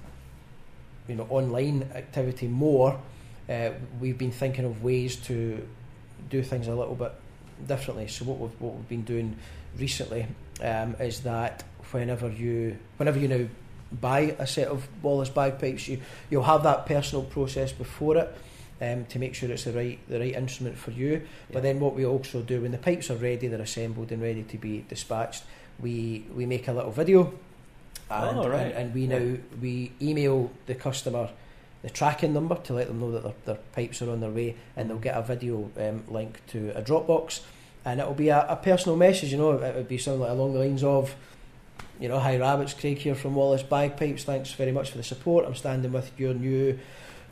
[1.08, 3.00] you know online activity more,
[3.52, 5.68] uh, we've been thinking of ways to
[6.30, 7.12] do things a little bit
[7.68, 8.08] differently.
[8.08, 9.36] So what we've what we've been doing
[9.78, 10.26] recently
[10.64, 13.48] um, is that whenever you whenever you now
[14.00, 16.00] buy a set of Wallace bagpipes, you
[16.30, 18.36] you'll have that personal process before it.
[18.84, 21.22] Um, to make sure it's the right the right instrument for you,
[21.54, 24.42] but then what we also do when the pipes are ready, they're assembled and ready
[24.42, 25.44] to be dispatched.
[25.80, 27.32] We we make a little video,
[28.10, 28.74] and, Oh, right.
[28.74, 29.20] and, and we Yeah.
[29.20, 31.30] now we email the customer
[31.84, 34.56] the tracking number to let them know that their, their pipes are on their way,
[34.76, 37.42] and they'll get a video um, link to a Dropbox,
[37.86, 39.32] and it'll be a, a personal message.
[39.32, 41.16] You know, it would be something like along the lines of,
[42.00, 44.24] you know, hi Rabbits, Craig here from Wallace Bagpipes.
[44.24, 45.46] Thanks very much for the support.
[45.46, 46.78] I'm standing with your new.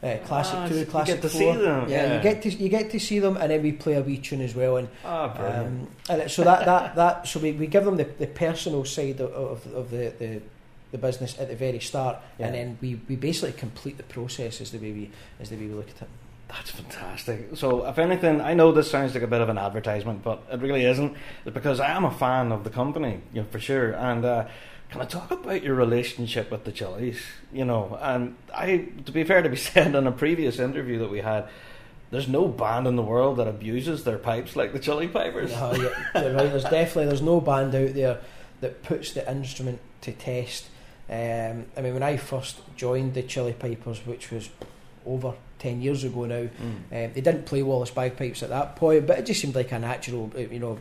[0.02, 1.40] Uh, classic Ah, two, you classic get to four.
[1.56, 2.16] see them, Yeah, yeah.
[2.16, 4.40] you get to you get to see them, and then we play a wee tune
[4.40, 4.78] as well.
[4.78, 8.06] And Ah, um, and it- so that, that, that so we, we give them the,
[8.06, 10.42] the personal side of, of, of the, the
[10.92, 12.48] the business at the very start, Yeah.
[12.48, 15.68] and then we, we basically complete the process as the way we as the way
[15.68, 16.08] we look at it.
[16.48, 17.50] That's fantastic.
[17.56, 20.60] So, if anything, I know this sounds like a bit of an advertisement, but it
[20.62, 21.16] really isn't.
[21.46, 23.92] It's because I am a fan of the company, you know, for sure.
[23.92, 24.48] And uh,
[24.90, 27.22] can I talk about your relationship with the Chili's?
[27.54, 31.12] You know, and I, to be fair to be said in a previous interview that
[31.12, 31.48] we had,
[32.10, 35.52] there's no band in the world that abuses their pipes like the Chili Pipers.
[35.52, 36.50] No, you're, you're right.
[36.50, 38.22] There's definitely there's no band out there
[38.62, 40.66] that puts the instrument to test.
[41.10, 44.50] Um, I mean, when I first joined the Chili Pipers, which was
[45.06, 46.52] over ten years ago now, Mm.
[46.62, 49.80] Um, they didn't play Wallace bagpipes at that point, but it just seemed like a
[49.80, 50.78] natural, uh, you know,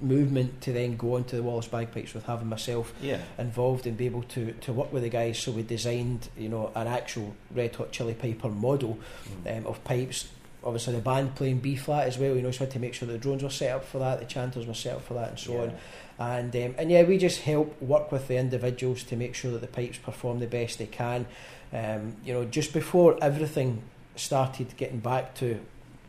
[0.00, 3.20] movement to then go on to the Wallace bagpipes with having myself Yeah.
[3.38, 5.38] involved and be able to, to work with the guys.
[5.38, 8.98] So we designed, you know, an actual Red Hot Chili Piper model
[9.44, 9.58] Mm.
[9.58, 10.28] um, of pipes.
[10.64, 12.34] Obviously, the band playing B flat as well.
[12.36, 14.20] You know, so we had to make sure the drones were set up for that,
[14.20, 15.60] the chanters were set up for that, and so Yeah.
[15.60, 15.72] on.
[16.18, 19.60] And um, and yeah, we just help work with the individuals to make sure that
[19.60, 21.26] the pipes perform the best they can.
[21.72, 23.82] Um, you know, just before everything
[24.14, 25.58] started getting back to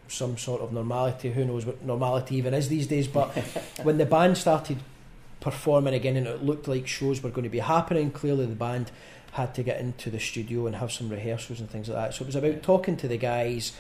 [0.09, 3.29] some sort of normality, who knows what normality even is these days, but
[3.83, 4.77] when the band started
[5.39, 8.91] performing again and it looked like shows were going to be happening, clearly the band
[9.31, 12.13] had to get into the studio and have some rehearsals and things like that.
[12.13, 13.71] So it was about talking to the guys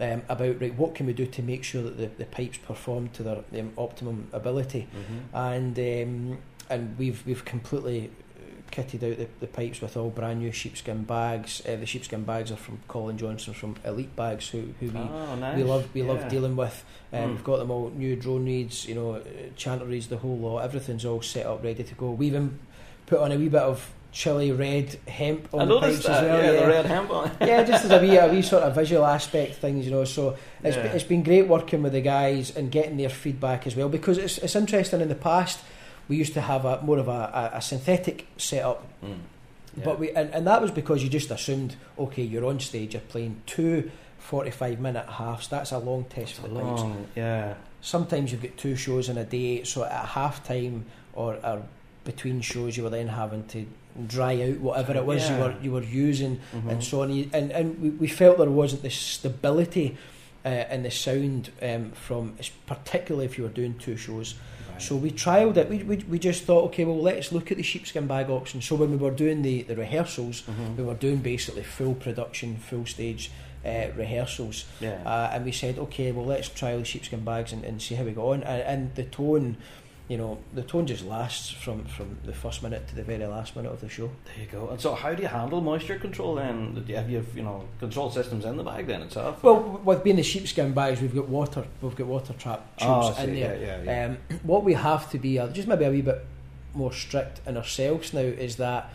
[0.00, 3.08] um, about right, what can we do to make sure that the, the pipes perform
[3.10, 5.20] to their um, optimum ability, Mhm.
[5.32, 6.38] and um,
[6.70, 8.10] and we've we've completely
[8.72, 11.62] kitted out the, the pipes with all brand new sheepskin bags.
[11.68, 15.36] Uh, the sheepskin bags are from Colin Johnson from Elite Bags, who who we Oh,
[15.36, 15.56] nice.
[15.56, 16.84] we love we love dealing with.
[17.12, 17.30] Um, Mm.
[17.32, 19.20] We've got them all new drone reeds, you know, uh,
[19.54, 20.64] chanter reeds, the whole lot.
[20.64, 22.10] Everything's all set up, ready to go.
[22.10, 22.58] We've even
[23.06, 26.22] put on a wee bit of chili red hemp on I the pipes that.
[26.24, 26.42] as well.
[26.54, 27.30] yeah, the red hemp on.
[27.40, 30.04] yeah, just as a wee, a wee sort of visual aspect things, you know.
[30.04, 30.84] So it's Yeah.
[30.94, 34.38] it's been great working with the guys and getting their feedback as well because it's
[34.38, 35.00] it's interesting.
[35.00, 35.58] In the past,
[36.08, 39.18] we used to have a more of a, a, a synthetic setup Mm.
[39.76, 39.84] Yeah.
[39.84, 43.00] but we and, and that was because you just assumed, okay, you're on stage, you're
[43.14, 45.48] playing two 45 minute halves.
[45.48, 46.82] That's a long test for the pipes.
[47.16, 47.54] yeah.
[47.80, 51.62] Sometimes you've got two shows in a day, so at half time or, or
[52.04, 53.66] between shows, you were then having to
[54.06, 56.70] dry out whatever it was you were you were using Mhm.
[56.70, 57.10] and so on.
[57.32, 59.96] And and we, we felt there wasn't the stability
[60.44, 62.36] uh, in the sound um, from,
[62.66, 64.34] particularly if you were doing two shows.
[64.72, 64.82] Right.
[64.82, 65.70] So we trialled it.
[65.70, 68.60] We, we, we just thought, okay, well, let's look at the sheepskin bag option.
[68.60, 70.76] So when we were doing the, the rehearsals, Mhm.
[70.76, 73.30] we were doing basically full production, full stage
[73.64, 74.66] uh, rehearsals.
[74.80, 74.98] yeah.
[75.06, 78.04] Uh, and we said, okay, well, let's try the sheepskin bags and, and see how
[78.04, 78.42] we go on.
[78.42, 79.56] And, and the tone,
[80.08, 83.56] you know, the tone just lasts from, from the first minute to the very last
[83.56, 84.10] minute of the show.
[84.26, 84.68] There you go.
[84.68, 86.74] And so, how do you handle moisture control then?
[86.74, 89.42] Do you have you, you know control systems in the bag then itself?
[89.42, 93.18] Well, with being the sheepskin bags, we've got water, we've got water trap Oh, tubes
[93.18, 93.56] I in there.
[93.58, 94.06] Yeah, yeah, yeah.
[94.32, 96.24] Um, what we have to be, uh, just maybe a wee bit
[96.74, 98.90] more strict in ourselves now, is that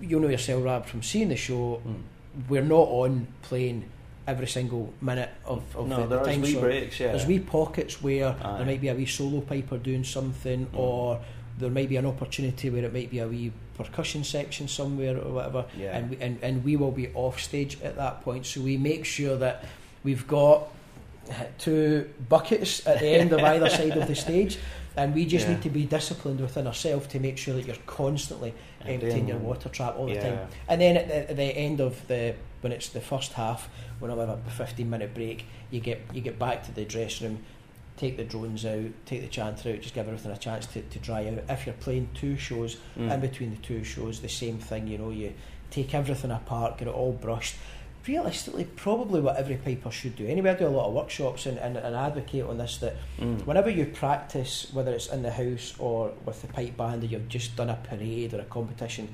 [0.00, 2.02] you'll know yourself, Rab, from seeing the show, Mm.
[2.48, 3.84] we're not on playing
[4.26, 6.40] every single minute of, of no, the, the time.
[6.40, 6.98] wee So breaks.
[7.00, 8.56] Yeah, There's wee pockets where Aye.
[8.58, 10.78] there might be a wee solo piper doing something, Mm.
[10.78, 11.20] or
[11.58, 15.32] there might be an opportunity where it might be a wee percussion section somewhere or
[15.32, 15.96] whatever, Yeah.
[15.96, 18.46] and, we, and and we will be off stage at that point.
[18.46, 19.64] So we make sure that
[20.04, 20.68] we've got
[21.58, 24.58] two buckets at the end of either side of the stage.
[24.96, 25.54] And we just Yeah.
[25.54, 28.54] need to be disciplined within ourselves to make sure that you're constantly
[28.86, 30.38] emptying your water trap all the time.
[30.68, 32.34] And then at the, at the end of the
[32.64, 33.68] when it's the first half,
[34.00, 37.28] when I have a fifteen minute break, you get you get back to the dressing
[37.28, 37.42] room,
[37.98, 40.98] take the drones out, take the chanter out, just give everything a chance to, to
[40.98, 41.44] dry out.
[41.50, 43.12] If you're playing two shows, Mm.
[43.12, 45.34] in between the two shows, the same thing, you know, you
[45.70, 47.56] take everything apart, get it all brushed.
[48.08, 50.26] Realistically, probably what every piper should do.
[50.26, 53.44] Anyway, I do a lot of workshops and, and, and advocate on this that Mm.
[53.46, 57.28] whenever you practice, whether it's in the house or with the pipe band, or you've
[57.28, 59.08] just done a parade or a competition,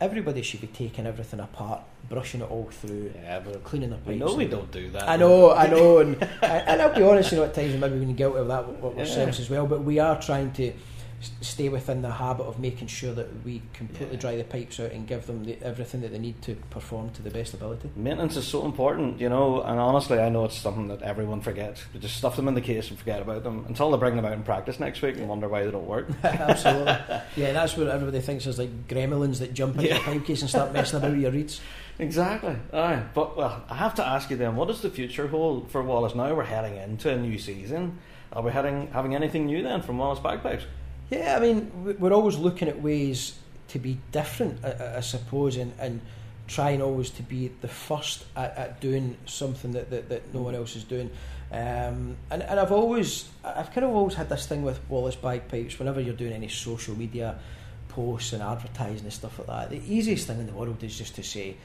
[0.00, 4.08] everybody should be taking everything apart, brushing it all through, Yeah, but cleaning their pipes.
[4.08, 5.08] we know we don't do that.
[5.08, 8.06] I know, I know, and, and I'll be honest, you know, at times maybe we've
[8.06, 9.00] been guilty of that w- Yeah.
[9.00, 10.72] ourselves as well, but we are trying to
[11.40, 14.20] stay within the habit of making sure that we completely Yeah.
[14.20, 17.22] dry the pipes out and give them the, everything that they need to perform to
[17.22, 17.90] the best ability.
[17.96, 21.82] Maintenance is so important, you know, and honestly, I know it's something that everyone forgets.
[21.92, 24.24] We just stuff them in the case and forget about them until they bring them
[24.24, 26.08] out in practice next week and wonder why they don't work.
[26.24, 26.94] Absolutely.
[27.36, 29.98] Yeah, that's what everybody thinks there's like gremlins that jump into Yeah.
[29.98, 31.60] the pipe case and start messing about with your reeds.
[32.00, 32.54] Exactly.
[32.72, 33.02] Aye.
[33.12, 36.14] But well, I have to ask you then, what does the future hold for Wallace
[36.14, 36.32] now?
[36.32, 37.98] We're heading into a new season.
[38.32, 40.64] Are we heading having anything new then from Wallace Bagpipes?
[41.10, 43.38] Yeah, I mean, we- we're always looking at ways
[43.68, 46.00] to be different, I- I, I suppose, and, and
[46.46, 50.54] trying always to be the first at, at doing something that, that, that no one
[50.54, 51.10] else is doing.
[51.50, 55.78] Um, and, and I've always, I've kind of always had this thing with Wallace Bagpipes,
[55.78, 57.38] whenever you're doing any social media
[57.88, 61.14] posts and advertising and stuff like that, the easiest thing in the world is just
[61.16, 61.56] to say,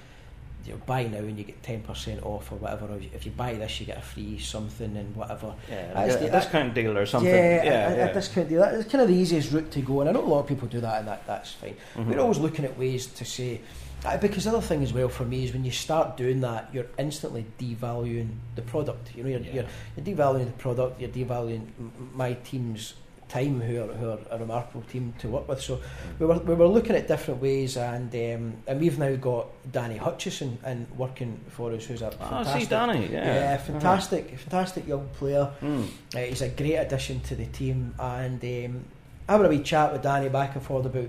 [0.65, 3.53] you know, buy now and you get 10% off or whatever, or if you buy
[3.53, 5.53] this you get a free something and whatever.
[5.69, 7.29] Yeah, a, a discount deal or something.
[7.29, 8.61] Yeah, yeah, a, a, a discount deal.
[8.61, 10.67] That's kind of the easiest route to go, and I know a lot of people
[10.67, 11.75] do that, and that, that's fine.
[11.95, 12.07] Mhm.
[12.07, 13.59] We're always looking at ways to say,
[14.05, 16.69] uh, because the other thing as well for me is when you start doing that,
[16.73, 19.15] you're instantly devaluing the product.
[19.15, 19.53] You know, you're, Yeah.
[19.53, 19.65] you're,
[20.05, 21.67] you're devaluing the product, you're devaluing
[22.13, 22.93] my team's
[23.33, 25.61] time, who are, who are a remarkable team to work with.
[25.61, 25.81] So
[26.19, 29.97] we were, we were looking at different ways, and um, and we've now got Danny
[29.97, 33.07] Hutchison and working for us, who's a Ah, fantastic, see, Danny.
[33.11, 35.51] Yeah, yeah, fantastic, fantastic young player.
[35.61, 35.87] Mm.
[36.15, 38.85] Uh, he's a great addition to the team, and um,
[39.27, 41.07] having a wee chat with Danny back and forth about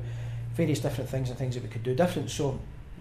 [0.54, 2.30] various different things and things that we could do different.
[2.30, 2.58] So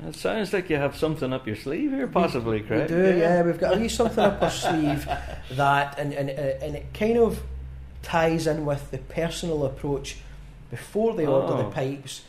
[0.07, 2.89] It sounds like you have something up your sleeve here, possibly, Craig.
[2.89, 3.41] we do, yeah.
[3.43, 5.07] We've got a wee something up our sleeve
[5.51, 7.39] that, and and uh, and it kind of
[8.03, 10.17] ties in with the personal approach
[10.69, 11.71] before they order the Oh.
[11.71, 12.21] pipes.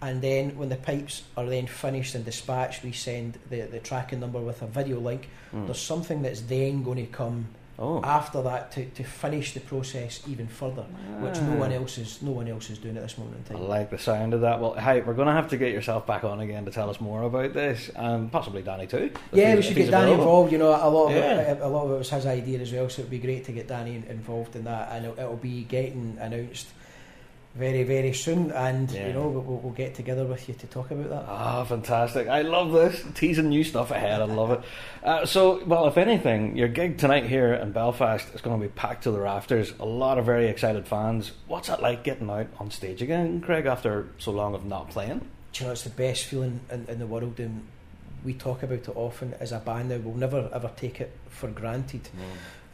[0.00, 4.20] And then, when the pipes are then finished and dispatched, we send the, the tracking
[4.20, 5.28] number with a video link.
[5.52, 5.66] Mm.
[5.66, 7.46] There's something that's then going to come
[7.80, 10.82] Oh, after that to, to finish the process even further.
[11.20, 11.76] which no one Ah.
[11.76, 13.64] else is no one else is doing at this moment in time.
[13.64, 14.60] I like the sound of that.
[14.60, 17.00] Well, hey, we're going to have to get yourself back on again to tell us
[17.00, 19.10] more about this, and possibly Danny too.
[19.32, 20.22] yeah, we should get Danny available.
[20.24, 20.52] involved.
[20.52, 21.52] You know, a lot of Yeah.
[21.52, 23.52] it, a lot of it was his idea as well, so it'd be great to
[23.52, 26.66] get Danny involved in that, and it'll, it'll be getting announced
[27.58, 28.50] very very soon.
[28.52, 29.08] And Yeah.
[29.08, 31.24] you know, we'll, we'll get together with you to talk about that.
[31.28, 32.28] Ah, fantastic!
[32.28, 34.22] I love this teasing new stuff ahead.
[34.22, 34.60] I love it.
[35.02, 38.72] Uh, so, well, if anything, your gig tonight here in Belfast is going to be
[38.72, 39.72] packed to the rafters.
[39.80, 41.32] A lot of very excited fans.
[41.46, 43.66] What's it like getting out on stage again, Craig?
[43.66, 45.20] After so long of not playing?
[45.52, 47.66] Do you know, it's the best feeling in, in the world, and
[48.24, 49.88] we talk about it often as a band.
[49.88, 52.08] Now, we'll never ever take it for granted.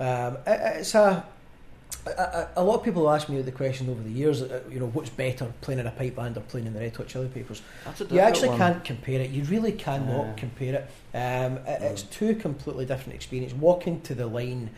[0.00, 1.24] Um, it, it's a,
[2.06, 4.42] a, lot of people ask me the question over the years.
[4.42, 6.94] uh, You know, what's better, playing in a pipe band or playing in the Red
[6.96, 7.62] Hot Chili Peppers?
[7.86, 8.58] A You actually one.
[8.58, 9.30] can't compare it.
[9.30, 10.32] You really cannot Yeah.
[10.36, 11.16] compare it.
[11.16, 13.58] Um, it- It's two completely different experiences.
[13.58, 14.70] Walking to the line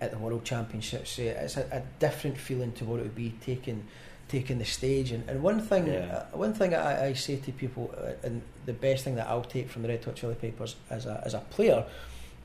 [0.00, 3.34] at the World Championships, eh, it's a, a different feeling to what it would be
[3.44, 3.84] taking
[4.28, 5.12] taking the stage.
[5.12, 6.24] And, and one thing, Yeah.
[6.32, 9.44] uh, one thing I, I say to people, uh, and the best thing that I'll
[9.44, 11.84] take from the Red Hot Chili Peppers as a as a player,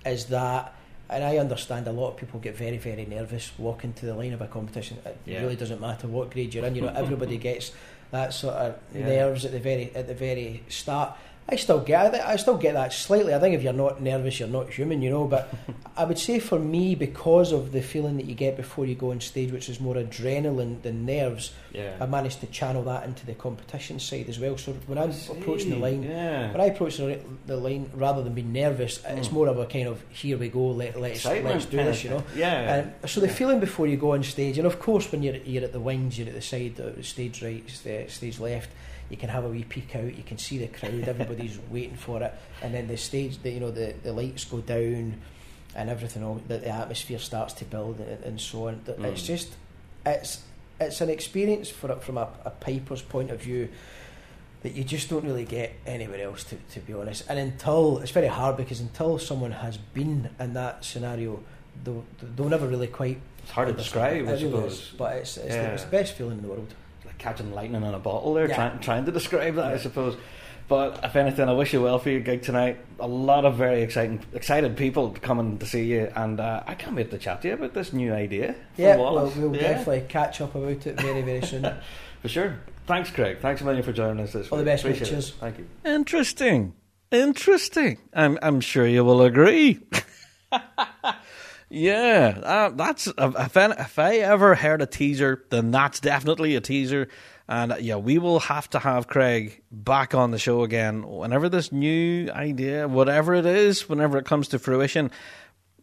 [0.05, 0.73] is that.
[1.09, 4.33] And I understand a lot of people get very, very nervous walking to the line
[4.33, 4.97] of a competition.
[5.05, 5.41] It Yeah.
[5.41, 6.75] really doesn't matter what grade you're in.
[6.75, 7.71] You know, everybody gets
[8.11, 9.05] that sort of Yeah.
[9.07, 11.15] nerves at the very at the very start.
[11.49, 13.33] I still get I still get that slightly.
[13.33, 15.25] I think if you're not nervous, you're not human, you know.
[15.27, 15.49] But
[15.97, 19.11] I would say for me, because of the feeling that you get before you go
[19.11, 21.95] on stage, which is more adrenaline than nerves, Yeah.
[22.01, 24.57] I managed to channel that into the competition side as well.
[24.57, 26.51] So when I'm approaching the line, yeah.
[26.51, 29.31] when I approach the, the line, rather than being nervous, it's Mm.
[29.31, 32.09] more of a kind of here we go, let, let's Excitement let's do this, you
[32.09, 32.23] know.
[32.35, 32.83] Yeah.
[33.01, 33.33] Um, so the Yeah.
[33.33, 36.17] feeling before you go on stage, and of course when you're you're at the wings,
[36.19, 38.69] you're at the side, the stage right, st- stage left.
[39.09, 40.15] You can have a wee peek out.
[40.15, 41.07] You can see the crowd.
[41.07, 44.59] Everybody's waiting for it, and then the stage, the, you know, the, the lights go
[44.59, 45.21] down,
[45.75, 48.81] and everything, all, that the atmosphere starts to build and, and so on.
[48.85, 49.25] That It's Mm.
[49.27, 49.55] just
[50.05, 50.41] it's
[50.79, 53.67] it's an experience for it from a, a piper's point of view
[54.63, 58.11] that you just don't really get anywhere else to, to be honest and until it's
[58.11, 61.41] very hard because until someone has been in that scenario
[61.83, 62.05] they'll,
[62.35, 64.21] they'll never really quite It's hard to describe, I it.
[64.23, 64.93] Really suppose.
[64.97, 66.73] but it's, it's, the, it's the best feeling in the world
[67.17, 68.55] catching lightning in a bottle there, Yeah.
[68.55, 70.17] trying, trying to describe that, I suppose.
[70.69, 72.77] But if anything, I wish you well for your gig tonight.
[72.99, 76.93] A lot of very exciting, excited people coming to see you, and uh, I can't
[76.95, 78.53] wait to chat to you about this new idea.
[78.75, 81.63] for yeah well, we'll Yeah, definitely catch up about it very very soon
[82.21, 82.59] for sure.
[82.85, 83.39] Thanks, Craig.
[83.41, 84.95] Thanks a million for joining us this All the best, mate.
[84.95, 85.33] Appreciate it.
[85.39, 85.67] Thank you.
[85.85, 86.73] Interesting.
[87.11, 87.99] Interesting.
[88.13, 89.79] I'm I'm sure you will agree.
[91.69, 97.09] yeah, uh, that's if, if I ever heard a teaser, then that's definitely a teaser.
[97.49, 101.49] And uh, yeah, we will have to have Craig back on the show again whenever
[101.49, 105.11] this new idea, whatever it is, whenever it comes to fruition.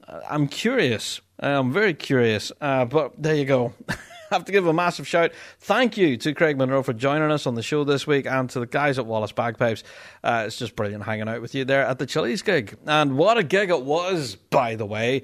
[0.06, 1.20] Uh, I'm curious.
[1.38, 2.52] I'm very curious.
[2.60, 3.72] Uh, but there you go.
[3.88, 3.96] I
[4.30, 5.32] have to give a massive shout.
[5.60, 8.60] Thank you to Craig Munro for joining us on the show this week and to
[8.60, 9.84] the guys at Wallace Bagpipes.
[10.22, 12.76] Uh, it's just brilliant hanging out with you there at the Chili's gig.
[12.86, 15.22] And what a gig it was, by the way.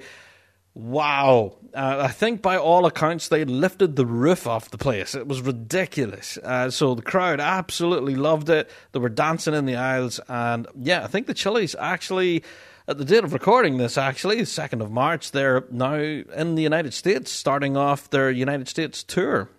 [0.73, 1.57] Wow.
[1.73, 5.15] Uh, I think by all accounts, they lifted the roof off the place.
[5.15, 6.37] It was ridiculous.
[6.37, 8.69] Uh, so the crowd absolutely loved it.
[8.93, 10.19] They were dancing in the aisles.
[10.29, 12.43] And yeah, I think the Chili's actually,
[12.87, 16.63] at the date of recording this, actually, the 2nd of March, they're now in the
[16.63, 19.49] United States, starting off their United States tour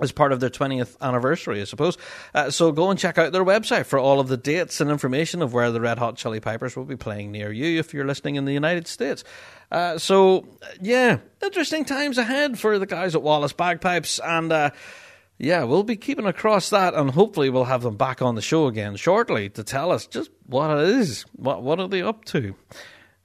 [0.00, 1.98] as part of their 20th anniversary, I suppose.
[2.34, 5.42] Uh, so go and check out their website for all of the dates and information
[5.42, 8.36] of where the Red Hot Chili Peppers will be playing near you if you're listening
[8.36, 9.22] in the United States.
[9.72, 10.46] Uh, so,
[10.82, 14.20] yeah, interesting times ahead for the guys at Wallace Bagpipes.
[14.22, 14.70] And, uh,
[15.38, 18.66] yeah, we'll be keeping across that, and hopefully we'll have them back on the show
[18.66, 21.24] again shortly to tell us just what it is.
[21.32, 22.54] What, what are they up to?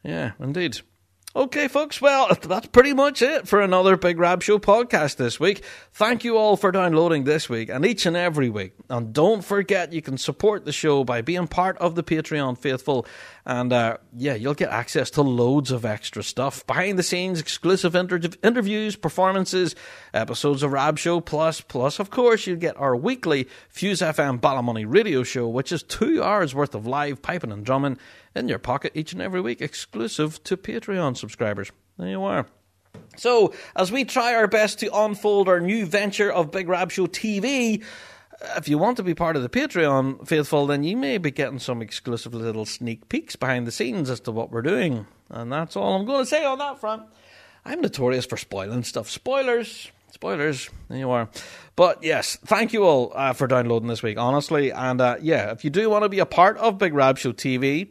[0.03, 0.79] Yeah, indeed.
[1.37, 5.63] Okay, folks, well, that's pretty much it for another Big Rab Show podcast this week.
[5.93, 8.73] Thank you all for downloading this week and each and every week.
[8.89, 13.05] And don't forget, you can support the show by being part of the Patreon faithful.
[13.45, 17.93] And uh, yeah, you'll get access to loads of extra stuff behind the scenes, exclusive
[17.93, 19.75] inter- interviews, performances,
[20.15, 24.85] episodes of Rab Show, plus, plus, of course, you get our weekly Fuse FM Ballymoney
[24.87, 27.99] radio show, which is two hours worth of live piping and drumming
[28.37, 31.71] in your pocket each and every week, exclusive to Patreon subscribers.
[31.97, 32.45] There you are.
[33.17, 37.07] So, as we try our best to unfold our new venture of Big Rab Show
[37.07, 37.83] TV,
[38.55, 41.59] if you want to be part of the Patreon faithful, then you may be getting
[41.59, 45.07] some exclusive little sneak peeks behind the scenes as to what we're doing.
[45.29, 47.03] And that's all I'm going to say on that front.
[47.65, 49.09] I'm notorious for spoiling stuff.
[49.09, 49.91] Spoilers.
[50.11, 50.69] Spoilers.
[50.87, 51.29] There you are.
[51.75, 54.71] But yes, thank you all uh, for downloading this week, honestly.
[54.71, 57.33] And uh, yeah, if you do want to be a part of Big Rab Show
[57.33, 57.89] TV,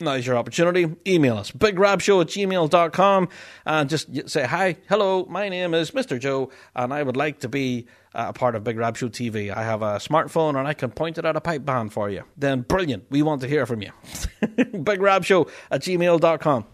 [0.00, 0.96] Now's your opportunity.
[1.06, 3.28] Email us, bigrabshow at gmail.com,
[3.66, 6.18] and just say, Hi, hello, my name is Mr.
[6.18, 9.54] Joe, and I would like to be uh, a part of Big Rab Show TV.
[9.54, 12.24] I have a smartphone and I can point it at a pipe band for you.
[12.36, 13.04] Then brilliant.
[13.10, 13.90] We want to hear from you.
[14.42, 16.64] bigrabshow at gmail.com.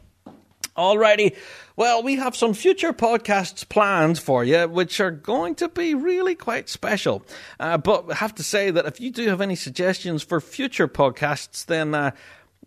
[0.76, 1.34] Alrighty.
[1.74, 6.34] Well, we have some future podcasts planned for you, which are going to be really
[6.34, 7.22] quite special.
[7.58, 10.86] Uh, but I have to say that if you do have any suggestions for future
[10.86, 12.10] podcasts, then uh,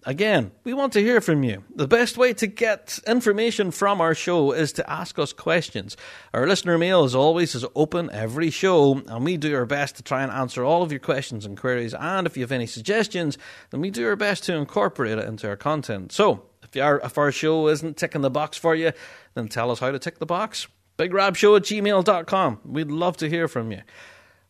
[0.05, 1.63] Again, we want to hear from you.
[1.75, 5.97] The best way to get information from our show is to ask us questions.
[6.33, 10.03] Our listener mail, as always, is open every show, and we do our best to
[10.03, 11.93] try and answer all of your questions and queries.
[11.93, 13.37] And if you have any suggestions,
[13.71, 16.13] then we do our best to incorporate it into our content.
[16.13, 18.93] So, if, are, if our show isn't ticking the box for you,
[19.33, 20.67] then tell us how to tick the box.
[20.97, 22.59] BigRabShow at gmail.com.
[22.63, 23.81] We'd love to hear from you.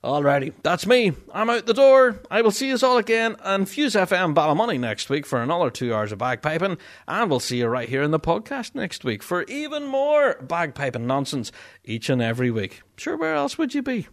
[0.02, 1.12] Alrighty, that's me.
[1.34, 2.22] I'm out the door.
[2.32, 5.94] I will see you all again on Fuse FM Ballymoney next week for another two
[5.94, 9.44] hours of bagpiping, and we'll see you right here in the podcast next week for
[9.44, 11.52] even more bagpiping nonsense
[11.84, 12.82] each and every week.
[12.96, 14.08] Sure, where else would you be?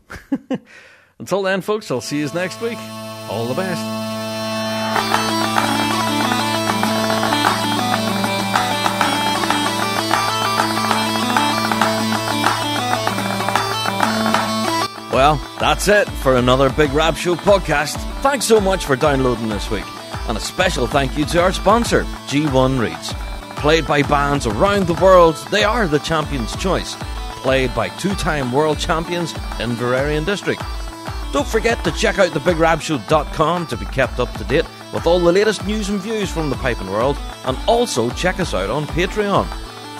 [1.21, 2.79] Until then, folks, I'll see you next week.
[3.31, 3.81] All the best.
[15.17, 17.97] Well, that's it for another Big Rab Show podcast.
[18.21, 19.87] Thanks so much for downloading this week.
[20.29, 23.15] And a special thank you to our sponsor, G1 Reeds.
[23.59, 26.97] Played by bands around the world, they are the champion's choice.
[27.41, 30.63] Played by two time world champions Inveraray and District.
[31.33, 35.33] Don't forget to check out thebigrabshow.com to be kept up to date with all the
[35.33, 37.17] latest news and views from the piping world,
[37.47, 39.47] and also check us out on Patreon.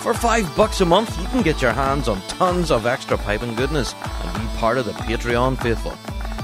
[0.01, 3.55] For five bucks a month, you can get your hands on tons of extra piping
[3.55, 3.93] goodness
[4.23, 5.93] and be part of the Patreon faithful.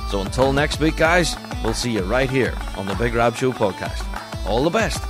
[0.10, 3.52] So until next week, guys, we'll see you right here on the Big Rab Show
[3.52, 4.06] podcast.
[4.46, 5.02] All the best.